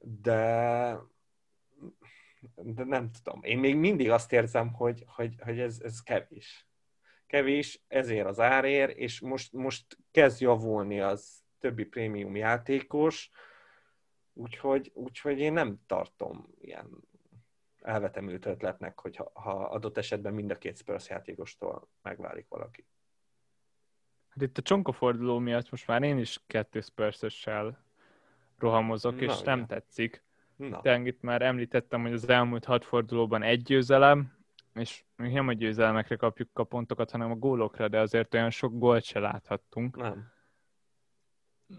[0.00, 0.98] de
[2.54, 3.42] de nem tudom.
[3.42, 6.68] Én még mindig azt érzem, hogy, hogy, hogy ez, ez kevés.
[7.26, 13.30] Kevés, ezért az árér, és most, most kezd javulni az többi prémium játékos,
[14.32, 17.08] úgyhogy, úgyhogy én nem tartom ilyen
[17.84, 22.86] elvetemült ötletnek, hogy ha, ha adott esetben mind a két Spurs játékostól megválik valaki.
[24.28, 27.46] Hát itt a csonkaforduló miatt most már én is kettő spurs
[28.58, 29.44] rohamozok, Na, és ugye.
[29.44, 30.24] nem tetszik.
[30.56, 30.80] Na.
[30.80, 34.32] De itt már említettem, hogy az elmúlt hat fordulóban egy győzelem,
[34.74, 38.78] és még nem a győzelmekre kapjuk a pontokat, hanem a gólokra, de azért olyan sok
[38.78, 39.96] gólt se láthattunk.
[39.96, 40.32] Nem.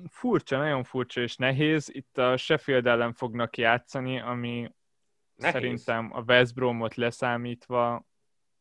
[0.10, 1.90] Furcsa, nagyon furcsa és nehéz.
[1.94, 4.72] Itt a Sheffield ellen fognak játszani, ami
[5.36, 5.54] nehéz.
[5.54, 8.06] szerintem a West Bromot leszámítva,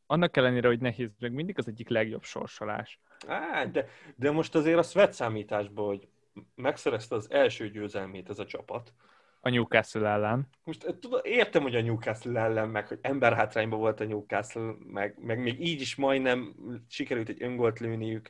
[0.07, 3.01] annak ellenére, hogy nehéz, meg mindig az egyik legjobb sorsolás.
[3.27, 6.09] Á, de, de most azért azt vett számításba, hogy
[6.55, 8.93] megszerezte az első győzelmét ez a csapat.
[9.41, 10.49] A Newcastle ellen.
[10.64, 15.14] Most eh, tudom, értem, hogy a Newcastle ellen, meg hogy emberhátrányban volt a Newcastle, meg,
[15.20, 16.55] meg még így is majdnem
[16.89, 18.29] sikerült egy öngolt lőniük.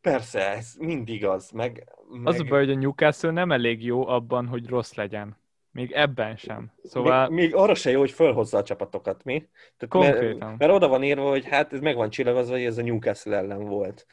[0.00, 1.50] Persze, ez mindig az.
[1.50, 2.26] Meg, meg...
[2.26, 5.36] Az a baj, hogy a Newcastle nem elég jó abban, hogy rossz legyen.
[5.74, 6.72] Még ebben sem.
[6.82, 7.28] Szóval...
[7.28, 9.48] Még, még arra se jó, hogy fölhozza a csapatokat, mi?
[9.76, 10.48] Tehát Konkrétan.
[10.48, 13.36] Mert, mert oda van írva, hogy hát ez meg van csillagozva, hogy ez a Newcastle
[13.36, 14.06] ellen volt.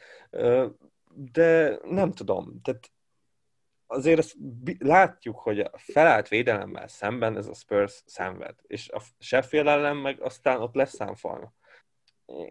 [1.32, 2.60] De nem tudom.
[2.62, 2.90] Tehát
[3.86, 4.36] azért ezt
[4.78, 10.20] látjuk, hogy a felállt védelemmel szemben ez a Spurs szenved, és a Sheffield ellen meg
[10.20, 11.52] aztán ott lesz számfalna.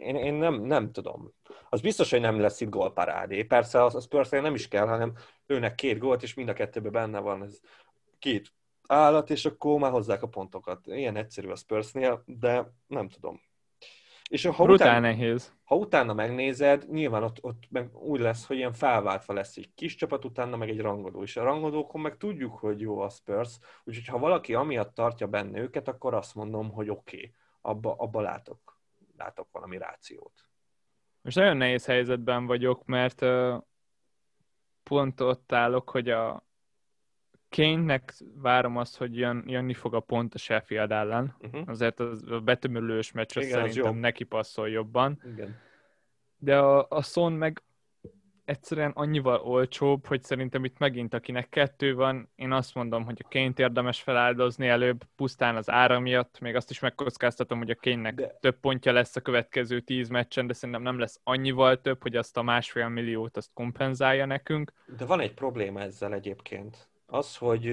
[0.03, 1.33] Én, én nem, nem tudom.
[1.69, 3.43] Az biztos, hogy nem lesz itt gólparádé.
[3.43, 5.13] Persze az a spurs nem is kell, hanem
[5.45, 7.59] őnek két gólt, és mind a kettőben benne van ez
[8.19, 8.51] két
[8.91, 10.87] állat, és akkor már hozzák a pontokat.
[10.87, 13.41] Ilyen egyszerű a Spursnél, de nem tudom.
[14.29, 15.53] És ha Brutál utána, nehéz.
[15.63, 19.95] Ha utána megnézed, nyilván ott, ott meg úgy lesz, hogy ilyen felváltva lesz egy kis
[19.95, 21.21] csapat, utána meg egy rangodó.
[21.21, 25.59] És a rangodókon meg tudjuk, hogy jó a Spurs, úgyhogy ha valaki amiatt tartja benne
[25.59, 28.79] őket, akkor azt mondom, hogy oké, okay, abba, abba látok,
[29.17, 30.33] látok valami rációt.
[31.21, 33.61] Most nagyon nehéz helyzetben vagyok, mert uh,
[34.83, 36.43] pont ott állok, hogy a,
[37.55, 41.35] Kane-nek várom azt, hogy jön, jönni fog a pont a Sheffield ellen.
[41.41, 41.61] Uh-huh.
[41.65, 45.21] Azért az a betömülős meccsre Igen, szerintem neki passzol jobban.
[45.33, 45.55] Igen.
[46.37, 47.63] De a, a Son meg
[48.45, 53.27] egyszerűen annyival olcsóbb, hogy szerintem itt megint akinek kettő van, én azt mondom, hogy a
[53.29, 58.13] Kane-t érdemes feláldozni előbb, pusztán az ára miatt, még azt is megkockáztatom, hogy a Kane-nek
[58.13, 58.37] de...
[58.39, 62.37] több pontja lesz a következő tíz meccsen, de szerintem nem lesz annyival több, hogy azt
[62.37, 64.73] a másfél milliót azt kompenzálja nekünk.
[64.97, 67.67] De van egy probléma ezzel egyébként az, hogy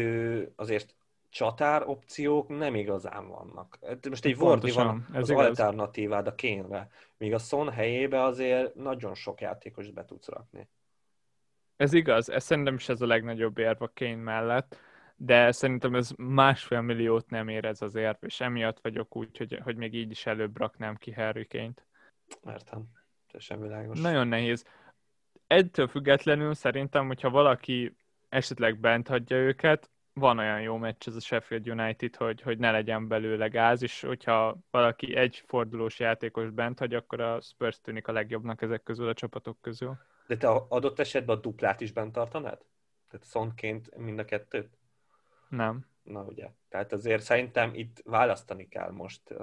[0.56, 0.94] azért
[1.28, 3.78] csatár opciók nem igazán vannak.
[4.08, 5.46] Most egy Wardy van az igaz.
[5.46, 10.68] alternatívád a kénre, míg a Son helyébe azért nagyon sok játékos be tudsz rakni.
[11.76, 14.76] Ez igaz, ez szerintem is ez a legnagyobb érv a Kane mellett,
[15.16, 19.60] de szerintem ez másfél milliót nem ér ez az érv, és emiatt vagyok úgy, hogy,
[19.62, 21.86] hogy még így is előbb raknám ki Harry Kane-t.
[22.46, 22.84] Értem,
[23.26, 24.00] teljesen világos.
[24.00, 24.64] Nagyon nehéz.
[25.46, 27.96] Ettől függetlenül szerintem, hogyha valaki
[28.28, 32.70] esetleg bent hagyja őket, van olyan jó meccs ez a Sheffield United, hogy, hogy ne
[32.70, 38.08] legyen belőle gáz, és hogyha valaki egy fordulós játékos bent hagy, akkor a Spurs tűnik
[38.08, 39.96] a legjobbnak ezek közül a csapatok közül.
[40.26, 42.58] De te adott esetben a duplát is bent tartanád?
[43.10, 44.78] Tehát szonként mind a kettőt?
[45.48, 45.86] Nem.
[46.02, 46.50] Na ugye.
[46.68, 49.34] Tehát azért szerintem itt választani kell most,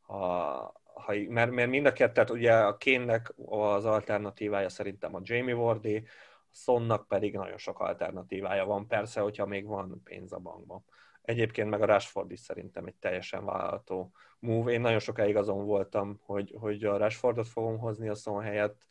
[0.00, 5.54] ha, ha, mert, mert mind a kettőt, ugye a Kénnek az alternatívája szerintem a Jamie
[5.54, 6.06] Wardy,
[6.52, 10.84] Sonnak pedig nagyon sok alternatívája van, persze, hogyha még van pénz a bankban.
[11.22, 14.72] Egyébként meg a Rashford is szerintem egy teljesen vállalható move.
[14.72, 18.86] Én nagyon sokáig azon voltam, hogy, hogy a Rashfordot fogom hozni a Son helyett.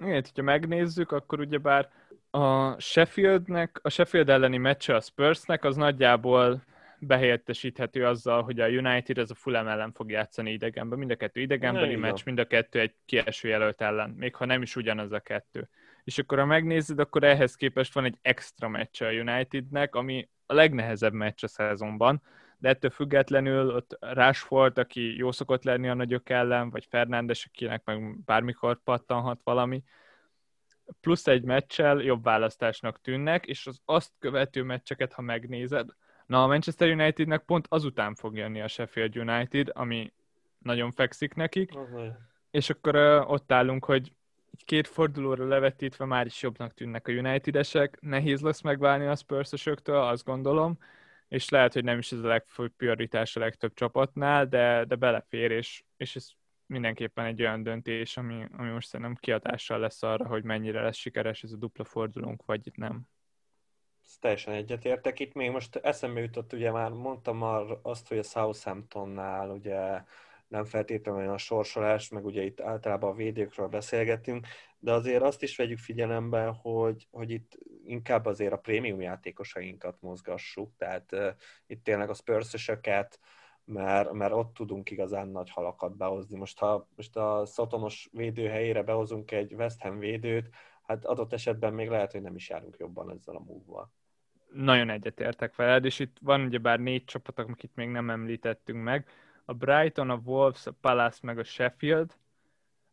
[0.00, 1.90] Igen, hogyha megnézzük, akkor ugyebár
[2.30, 6.62] a Sheffieldnek, a Sheffield elleni meccse a Spursnek az nagyjából
[6.98, 10.98] behelyettesíthető azzal, hogy a United az a Fulham ellen fog játszani idegenben.
[10.98, 14.62] Mind a kettő idegenbeli meccs, mind a kettő egy kieső jelölt ellen, még ha nem
[14.62, 15.68] is ugyanaz a kettő
[16.04, 20.54] és akkor ha megnézed, akkor ehhez képest van egy extra meccs a Unitednek, ami a
[20.54, 22.22] legnehezebb meccs a szezonban,
[22.58, 27.84] de ettől függetlenül ott Rashford, aki jó szokott lenni a nagyok ellen, vagy Fernándes, akinek
[27.84, 29.82] meg bármikor pattanhat valami,
[31.00, 35.88] plusz egy meccsel jobb választásnak tűnnek, és az azt követő meccseket, ha megnézed,
[36.26, 40.12] na a Manchester Unitednek pont azután fog jönni a Sheffield United, ami
[40.58, 42.06] nagyon fekszik nekik, uh-huh.
[42.50, 44.12] és akkor uh, ott állunk, hogy
[44.54, 47.98] így két fordulóra levetítve már is jobbnak tűnnek a United-esek.
[48.00, 50.78] Nehéz lesz megválni a spurs azt gondolom,
[51.28, 55.50] és lehet, hogy nem is ez a legfőbb prioritás a legtöbb csapatnál, de, de belefér,
[55.50, 56.28] és, és ez
[56.66, 61.42] mindenképpen egy olyan döntés, ami, ami most szerintem kiadással lesz arra, hogy mennyire lesz sikeres
[61.42, 63.00] ez a dupla fordulónk, vagy itt nem.
[64.04, 65.20] Ezt teljesen egyetértek.
[65.20, 70.02] Itt még most eszembe jutott, ugye már mondtam már azt, hogy a Southamptonnál ugye
[70.52, 74.46] nem feltétlenül a sorsolás, meg ugye itt általában a védőkről beszélgetünk,
[74.78, 80.72] de azért azt is vegyük figyelembe, hogy, hogy itt inkább azért a prémium játékosainkat mozgassuk,
[80.76, 81.28] tehát uh,
[81.66, 82.70] itt tényleg a spurs
[83.64, 86.38] mert, mert ott tudunk igazán nagy halakat behozni.
[86.38, 90.48] Most ha most a Szotonos védő helyére behozunk egy West Ham védőt,
[90.82, 93.92] hát adott esetben még lehet, hogy nem is járunk jobban ezzel a múlval.
[94.52, 99.06] Nagyon egyetértek veled, és itt van ugyebár négy csapat, akit még nem említettünk meg.
[99.44, 102.16] A Brighton, a Wolves, a Palace meg a Sheffield,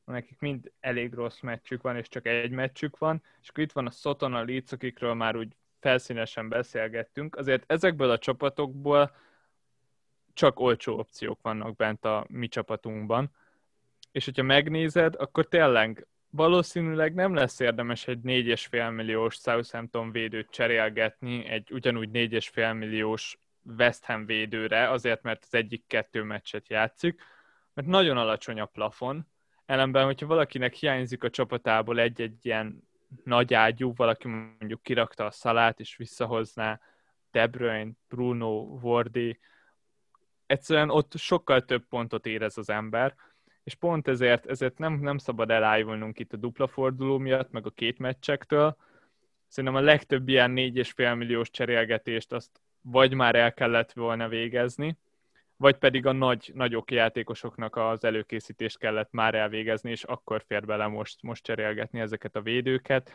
[0.06, 3.86] nekik mind elég rossz meccsük van, és csak egy meccsük van, és akkor itt van
[3.86, 7.36] a Soton, a Leeds, akikről már úgy felszínesen beszélgettünk.
[7.36, 9.16] Azért ezekből a csapatokból
[10.34, 13.32] csak olcsó opciók vannak bent a mi csapatunkban.
[14.12, 21.46] És hogyha megnézed, akkor tényleg valószínűleg nem lesz érdemes egy 4,5 milliós Southampton védőt cserélgetni
[21.46, 23.38] egy ugyanúgy 4,5 milliós
[23.78, 27.22] West Ham védőre, azért mert az egyik kettő meccset játszik,
[27.74, 29.28] mert nagyon alacsony a plafon,
[29.66, 32.88] ellenben, hogyha valakinek hiányzik a csapatából egy-egy ilyen
[33.24, 36.80] nagy ágyú, valaki mondjuk kirakta a szalát és visszahozná
[37.32, 39.40] De Bruyne, Bruno, Wardy,
[40.46, 43.16] egyszerűen ott sokkal több pontot érez az ember,
[43.64, 47.70] és pont ezért, ezért nem, nem szabad elájulnunk itt a dupla forduló miatt, meg a
[47.70, 48.78] két meccsektől.
[49.48, 52.62] Szerintem a legtöbb ilyen 4,5 milliós cserélgetést azt
[52.92, 54.98] vagy már el kellett volna végezni,
[55.58, 60.88] vagy pedig a nagy, nagyok játékosoknak az előkészítést kellett már elvégezni, és akkor fér bele
[60.88, 63.12] most, most cserélgetni ezeket a védőket.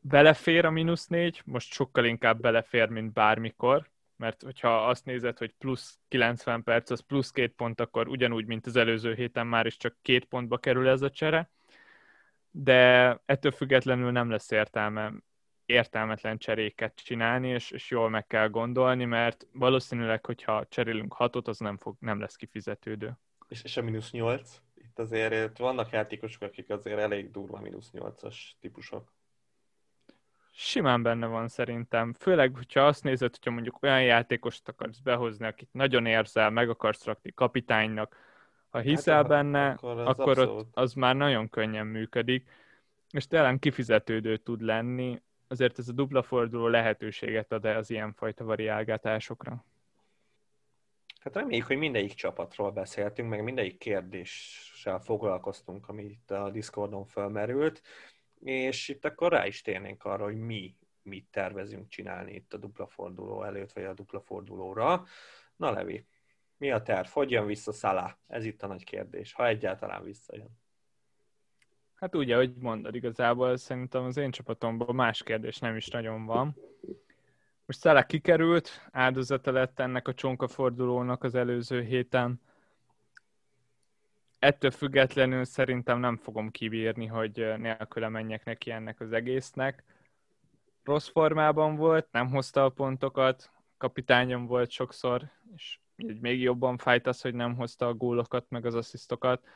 [0.00, 5.54] Belefér a mínusz négy, most sokkal inkább belefér, mint bármikor, mert hogyha azt nézed, hogy
[5.58, 9.76] plusz 90 perc, az plusz két pont, akkor ugyanúgy, mint az előző héten már is
[9.76, 11.50] csak két pontba kerül ez a csere,
[12.50, 15.12] de ettől függetlenül nem lesz értelme
[15.66, 21.58] értelmetlen cseréket csinálni, és, és jól meg kell gondolni, mert valószínűleg, hogyha cserélünk hatot, az
[21.58, 23.18] nem, fog, nem lesz kifizetődő.
[23.48, 24.60] És, és a mínusz nyolc?
[24.74, 29.14] Itt azért vannak játékosok, akik azért elég durva mínusz nyolcas típusok.
[30.52, 32.12] Simán benne van szerintem.
[32.12, 37.04] Főleg, hogyha azt nézed, hogyha mondjuk olyan játékost akarsz behozni, akit nagyon érzel, meg akarsz
[37.04, 38.16] rakni kapitánynak,
[38.68, 42.50] ha hiszel hát, benne, akkor, az, akkor ott az már nagyon könnyen működik,
[43.10, 49.64] és tényleg kifizetődő tud lenni, azért ez a dupla forduló lehetőséget ad az ilyenfajta variálgatásokra.
[51.20, 57.82] Hát reméljük, hogy mindegyik csapatról beszéltünk, meg mindegyik kérdéssel foglalkoztunk, ami a Discordon felmerült,
[58.40, 62.86] és itt akkor rá is térnénk arra, hogy mi mit tervezünk csinálni itt a dupla
[62.86, 65.04] forduló előtt, vagy a dupla fordulóra.
[65.56, 66.06] Na Levi,
[66.56, 67.08] mi a terv?
[67.08, 68.18] Hogy jön vissza Szalá?
[68.26, 70.58] Ez itt a nagy kérdés, ha egyáltalán visszajön.
[71.96, 76.56] Hát úgy, ahogy mondod, igazából szerintem az én csapatomban más kérdés nem is nagyon van.
[77.66, 82.40] Most Szalá kikerült, áldozata lett ennek a csonkafordulónak az előző héten.
[84.38, 89.84] Ettől függetlenül szerintem nem fogom kibírni, hogy nélküle menjek neki ennek az egésznek.
[90.84, 95.78] Rossz formában volt, nem hozta a pontokat, kapitányom volt sokszor, és
[96.20, 99.46] még jobban fájt az, hogy nem hozta a gólokat, meg az asszisztokat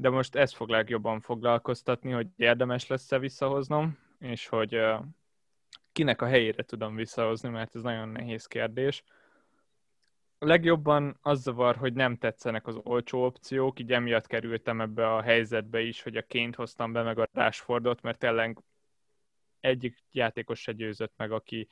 [0.00, 4.80] de most ez fog legjobban foglalkoztatni, hogy érdemes lesz-e visszahoznom, és hogy
[5.92, 9.02] kinek a helyére tudom visszahozni, mert ez nagyon nehéz kérdés.
[10.38, 15.22] A legjobban az zavar, hogy nem tetszenek az olcsó opciók, így emiatt kerültem ebbe a
[15.22, 18.62] helyzetbe is, hogy a ként hoztam be meg a Rashfordot, mert tényleg
[19.60, 21.68] egyik játékos se győzött meg, aki,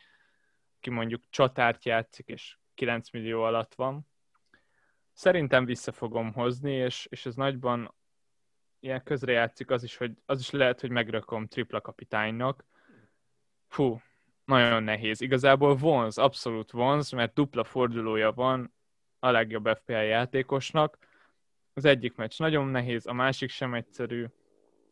[0.77, 4.07] aki mondjuk csatárt játszik, és 9 millió alatt van.
[5.13, 7.97] Szerintem vissza fogom hozni, és, és ez nagyban
[8.81, 12.65] ilyen közrejátszik az is, hogy az is lehet, hogy megrakom tripla kapitánynak.
[13.69, 14.01] Fú,
[14.45, 15.21] nagyon nehéz.
[15.21, 18.73] Igazából vonz, abszolút vonz, mert dupla fordulója van
[19.19, 20.99] a legjobb FPL játékosnak.
[21.75, 24.27] Az egyik meccs nagyon nehéz, a másik sem egyszerű.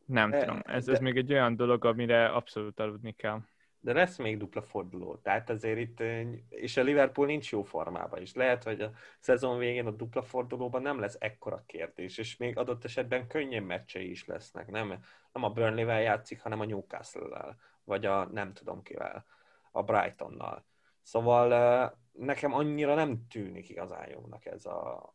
[0.05, 0.93] Nem de, tudom, ez, de...
[0.93, 3.41] ez még egy olyan dolog, amire abszolút aludni kell
[3.81, 5.17] de lesz még dupla forduló.
[5.17, 6.01] Tehát azért itt,
[6.49, 8.35] és a Liverpool nincs jó formában is.
[8.35, 12.85] Lehet, hogy a szezon végén a dupla fordulóban nem lesz ekkora kérdés, és még adott
[12.85, 14.71] esetben könnyen meccsei is lesznek.
[14.71, 14.89] Nem,
[15.33, 19.27] nem a Burnley-vel játszik, hanem a Newcastle-vel, vagy a nem tudom kivel,
[19.73, 20.65] a Brightonnal.
[21.03, 25.15] Szóval nekem annyira nem tűnik igazán jónak ez a,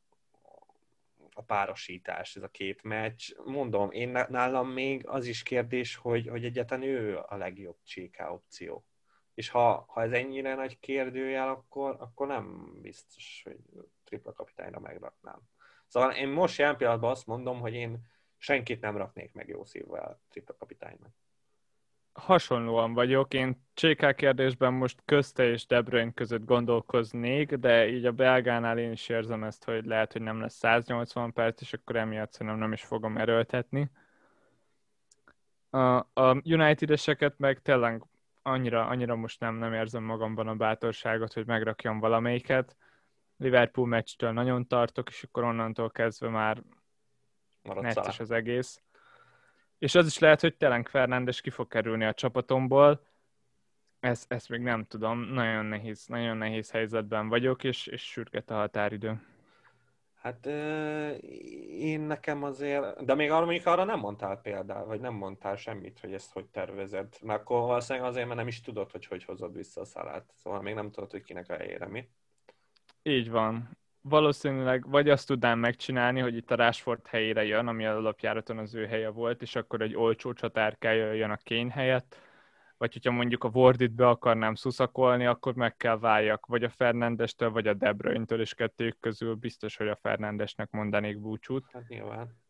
[1.33, 3.31] a párosítás, ez a két meccs.
[3.45, 8.85] Mondom, én nálam még az is kérdés, hogy, hogy egyetlen ő a legjobb CK opció.
[9.33, 13.57] És ha, ha ez ennyire nagy kérdőjel, akkor, akkor nem biztos, hogy
[14.03, 15.39] tripla kapitányra megraknám.
[15.87, 17.99] Szóval én most jelen pillanatban azt mondom, hogy én
[18.37, 21.13] senkit nem raknék meg jó szívvel tripla kapitánynak
[22.13, 23.33] hasonlóan vagyok.
[23.33, 28.91] Én CK kérdésben most közte és De Bruyne között gondolkoznék, de így a belgánál én
[28.91, 32.71] is érzem ezt, hogy lehet, hogy nem lesz 180 perc, és akkor emiatt szerintem nem
[32.71, 33.91] is fogom erőltetni.
[35.69, 38.03] A, a United-eseket meg tényleg
[38.41, 42.77] annyira, annyira most nem, nem érzem magamban a bátorságot, hogy megrakjam valamelyiket.
[43.37, 46.63] Liverpool meccstől nagyon tartok, és akkor onnantól kezdve már
[47.63, 48.81] Marad necces az egész.
[49.81, 53.01] És az is lehet, hogy Telenk Fernándes ki fog kerülni a csapatomból.
[53.99, 58.53] Ezt, ezt még nem tudom, nagyon nehéz, nagyon nehéz helyzetben vagyok, és, és sürget a
[58.53, 59.21] határidő.
[60.15, 60.45] Hát
[61.79, 65.99] én nekem azért, de még arra mondjuk arra nem mondtál példát, vagy nem mondtál semmit,
[65.99, 67.17] hogy ezt hogy tervezed.
[67.21, 70.31] Mert akkor valószínűleg azért, mert nem is tudod, hogy hogy hozod vissza a szalát.
[70.35, 72.09] Szóval még nem tudod, hogy kinek a helyére mi.
[73.03, 73.77] Így van.
[74.01, 78.85] Valószínűleg vagy azt tudnám megcsinálni, hogy itt a Rashford helyére jön, ami alapjáraton az ő
[78.85, 82.17] helye volt, és akkor egy olcsó csatárkája jön a Kane helyett,
[82.77, 87.51] vagy hogyha mondjuk a Wardit be akarnám szuszakolni, akkor meg kell váljak vagy a Fernandestől,
[87.51, 91.65] vagy a De Bruyne-től, és kettőjük közül biztos, hogy a Fernandesnek mondanék búcsút.
[91.73, 92.40] Hát nyilván.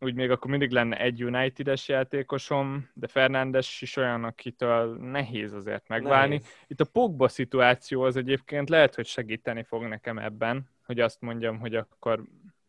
[0.00, 5.88] Úgy még akkor mindig lenne egy United-es játékosom, de Fernandes is olyan, akitől nehéz azért
[5.88, 6.34] megválni.
[6.34, 6.56] Nehéz.
[6.66, 11.58] Itt a Pogba szituáció az egyébként lehet, hogy segíteni fog nekem ebben, hogy azt mondjam,
[11.58, 12.22] hogy akkor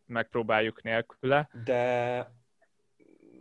[0.06, 1.48] megpróbáljuk nélküle.
[1.64, 2.32] De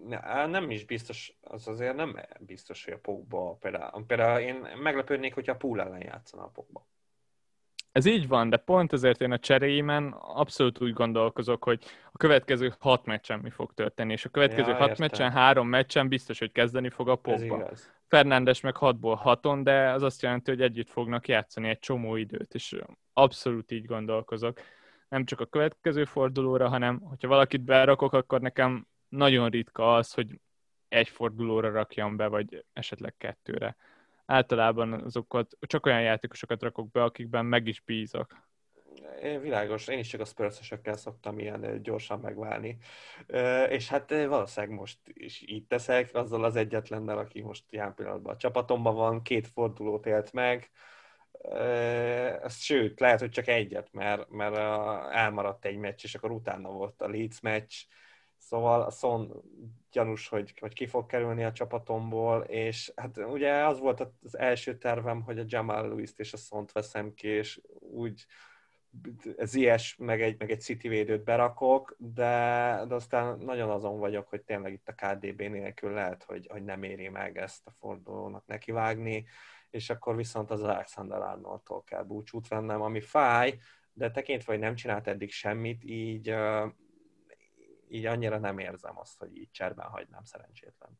[0.07, 5.33] ne- nem is biztos, az azért nem biztos, hogy a Pogba például, például én meglepődnék,
[5.33, 6.87] hogyha a Pool ellen játszana a Pogba.
[7.97, 12.73] Ez így van, de pont ezért én a cseréimen abszolút úgy gondolkozok, hogy a következő
[12.79, 15.07] hat meccsen mi fog történni, és a következő Ja, hat értem.
[15.09, 17.91] meccsen, három meccsen biztos, hogy kezdeni fog a igaz.
[18.07, 22.53] Fernándes meg 6-ból 6 de az azt jelenti, hogy együtt fognak játszani egy csomó időt,
[22.53, 22.75] és
[23.13, 24.59] abszolút így gondolkozok.
[25.09, 30.39] Nem csak a következő fordulóra, hanem hogyha valakit berakok, akkor nekem nagyon ritka az, hogy
[30.87, 33.75] egy fordulóra rakjam be, vagy esetleg kettőre.
[34.27, 38.45] Általában azokat, csak olyan játékosokat rakok be, akikben meg is bízok.
[39.21, 42.77] Én világos, én is csak a spurs szoktam ilyen gyorsan megválni.
[43.69, 48.37] És hát valószínűleg most is így teszek, azzal az egyetlennel, aki most jelen pillanatban a
[48.37, 50.71] csapatomban van, két fordulót élt meg,
[52.49, 54.57] sőt, lehet, hogy csak egyet, mert, mert
[55.13, 57.73] elmaradt egy meccs, és akkor utána volt a Leeds meccs,
[58.49, 59.41] szóval a Son
[59.91, 64.77] gyanús, hogy, hogy ki fog kerülni a csapatomból, és hát ugye az volt az első
[64.77, 68.25] tervem, hogy a Jamal Lewis-t és a Sont veszem ki, és úgy
[69.37, 74.41] Zies meg egy, meg egy City védőt berakok, de, de aztán nagyon azon vagyok, hogy
[74.41, 79.25] tényleg itt a KDB nélkül lehet, hogy, hogy nem éri meg ezt a fordulónak nekivágni,
[79.69, 83.57] és akkor viszont az Alexander Arnoldtól kell búcsút vennem, ami fáj,
[83.93, 86.35] de tekintve, hogy nem csinált eddig semmit, így,
[87.89, 90.99] így annyira nem érzem azt, hogy így cserben hagynám szerencsétlen.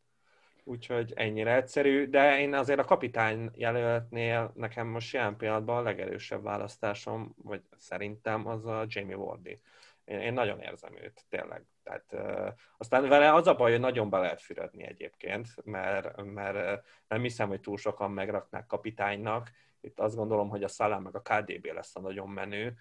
[0.67, 6.43] Úgyhogy ennyire egyszerű, de én azért a kapitány jelöltnél nekem most jelen pillanatban a legerősebb
[6.43, 9.59] választásom, vagy szerintem az a Jamie Wardy.
[10.05, 11.65] Én, én nagyon érzem őt, tényleg.
[11.83, 16.83] Tehát, uh, aztán vele az a baj, hogy nagyon be lehet fürödni egyébként, mert, mert
[17.07, 19.51] nem hiszem, hogy túl sokan megraknák kapitánynak.
[19.81, 22.73] Itt azt gondolom, hogy a Salah meg a KDB lesz a nagyon menő.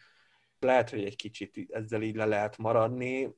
[0.61, 3.35] Lehet, hogy egy kicsit ezzel így le lehet maradni,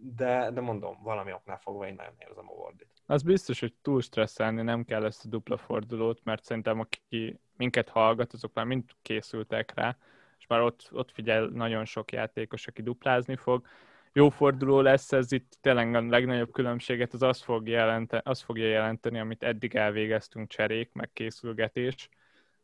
[0.00, 2.88] de, de mondom, valami oknál fogva én nagyon érzem a Wardit.
[3.06, 7.88] Az biztos, hogy túl stresszelni nem kell ezt a dupla fordulót, mert szerintem aki minket
[7.88, 9.96] hallgat, azok már mind készültek rá,
[10.38, 13.66] és már ott, ott figyel nagyon sok játékos, aki duplázni fog.
[14.12, 18.66] Jó forduló lesz ez itt, tényleg a legnagyobb különbséget az azt, fog jelenteni, azt fogja
[18.66, 22.08] jelenteni, amit eddig elvégeztünk cserék, meg készülgetés,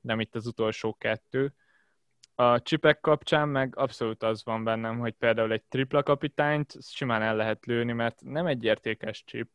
[0.01, 1.55] nem itt az utolsó kettő.
[2.35, 7.37] A csipek kapcsán meg abszolút az van bennem, hogy például egy tripla kapitányt simán el
[7.37, 9.49] lehet lőni, mert nem egy értékes chip,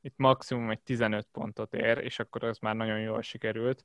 [0.00, 3.84] itt maximum egy 15 pontot ér, és akkor az már nagyon jól sikerült.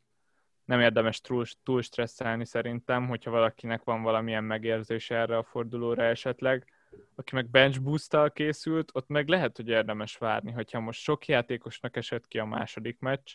[0.63, 6.73] Nem érdemes túl, túl stresszelni szerintem, hogyha valakinek van valamilyen megérzése erre a fordulóra esetleg.
[7.15, 11.95] Aki meg bench boost készült, ott meg lehet, hogy érdemes várni, hogyha most sok játékosnak
[11.95, 13.33] esett ki a második meccs,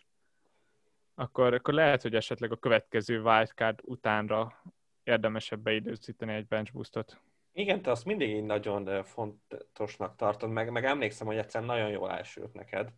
[1.14, 4.62] akkor, akkor lehet, hogy esetleg a következő wildcard utánra
[5.04, 7.20] érdemesebb beidőzíteni egy bench boostot.
[7.52, 11.90] Igen, te azt mindig így nagyon ö, fontosnak tartod, meg, meg emlékszem, hogy egyszer nagyon
[11.90, 12.88] jól elsült neked,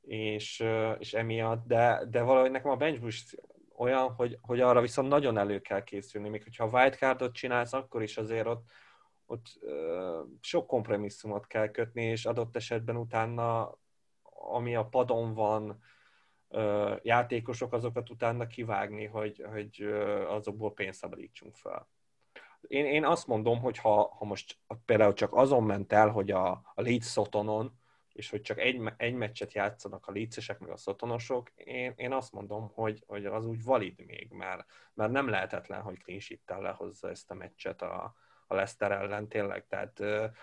[0.00, 3.42] és, ö, és emiatt, de, de valahogy nekem a bench boost
[3.76, 8.16] olyan, hogy, hogy arra viszont nagyon elő kell készülni, még hogyha wildcardot csinálsz, akkor is
[8.16, 8.64] azért ott,
[9.26, 13.78] ott ö, sok kompromisszumot kell kötni, és adott esetben utána,
[14.32, 15.82] ami a padon van,
[17.02, 19.82] játékosok, azokat utána kivágni, hogy, hogy
[20.28, 21.88] azokból pénzt szabadítsunk fel.
[22.60, 26.50] Én, én azt mondom, hogy ha, ha most például csak azon ment el, hogy a,
[26.50, 27.78] a Leeds Sotonon,
[28.14, 32.32] és hogy csak egy, egy meccset játszanak a Leedsesek, meg a Sotonosok, én, én azt
[32.32, 34.64] mondom, hogy, hogy az úgy valid még, mert,
[34.94, 38.14] mert nem lehetetlen, hogy clean sheet-tel lehozza ezt a meccset a,
[38.46, 40.00] a Leicester ellen tényleg, tehát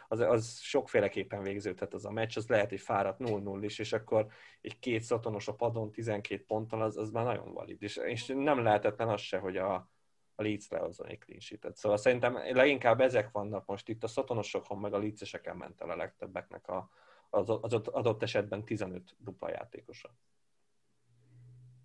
[0.07, 4.27] az, az sokféleképpen végződhet az a meccs, az lehet egy fáradt 0-0 is, és akkor
[4.61, 8.63] egy két szotonos a padon 12 ponttal, az, az már nagyon valid, és, és nem
[8.63, 9.89] lehetetlen az se, hogy a
[10.35, 11.75] a Leeds lehozzon egy clean sheet-et.
[11.75, 15.95] Szóval szerintem leginkább ezek vannak most itt a szatonosokon, meg a Leedseseken ment el a
[15.95, 16.89] legtöbbeknek a,
[17.29, 20.15] az, az adott esetben 15 dupla játékosa.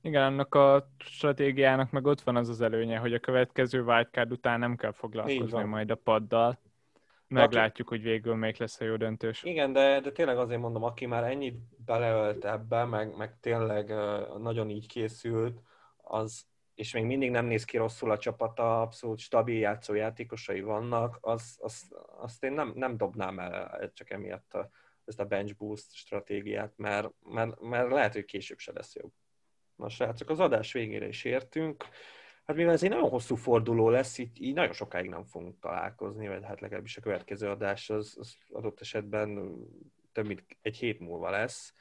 [0.07, 4.59] Igen, annak a stratégiának meg ott van az az előnye, hogy a következő wildcard után
[4.59, 6.59] nem kell foglalkozni majd a paddal.
[7.29, 9.43] Meglátjuk, hogy végül melyik lesz a jó döntős.
[9.43, 13.95] Igen, de, de tényleg azért mondom, aki már ennyit beleölt ebbe, meg, meg tényleg
[14.39, 15.61] nagyon így készült,
[15.97, 21.59] az, és még mindig nem néz ki rosszul a csapata, abszolút stabil játszójátékosai vannak, az,
[21.61, 24.71] az, azt én nem, nem dobnám el csak emiatt a,
[25.05, 29.13] ezt a bench boost stratégiát, mert, mert, mert lehet, hogy később se lesz jobb.
[29.77, 31.85] Na srácok, az adás végére is értünk.
[32.45, 36.29] Hát mivel ez egy nagyon hosszú forduló lesz, így, így nagyon sokáig nem fogunk találkozni,
[36.29, 39.55] vagy hát legalábbis a következő adás az, az adott esetben
[40.13, 41.75] több mint egy hét múlva lesz.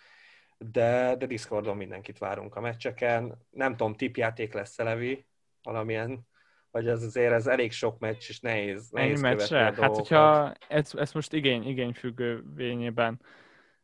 [0.58, 3.46] De, de Discordon mindenkit várunk a meccseken.
[3.50, 5.26] Nem tudom, tipjáték lesz Levi,
[5.64, 6.28] valamilyen,
[6.72, 9.60] vagy ez azért ez elég sok meccs, és nehéz, nehéz Ennyi meccsre?
[9.60, 13.22] Hát, hogyha ez, ez most igény, igényfüggő vényében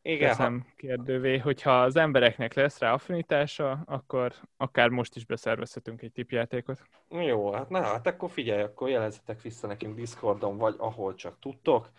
[0.02, 0.74] igen, teszem ha...
[0.76, 6.82] kérdővé, hogyha az embereknek lesz rá affinitása, akkor akár most is beszervezhetünk egy tipjátékot.
[7.08, 11.90] Jó, hát na, hát akkor figyelj, akkor jelezzetek vissza nekünk Discordon, vagy ahol csak tudtok.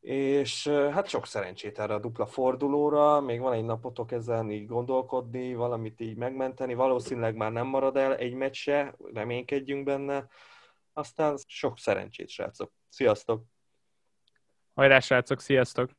[0.00, 5.54] És hát sok szerencsét erre a dupla fordulóra, még van egy napotok ezen így gondolkodni,
[5.54, 10.26] valamit így megmenteni, valószínűleg már nem marad el egy meccse, reménykedjünk benne.
[10.92, 12.72] Aztán sok szerencsét, srácok.
[12.88, 13.44] Sziasztok!
[14.74, 15.90] Hajrá, srácok, sziasztok!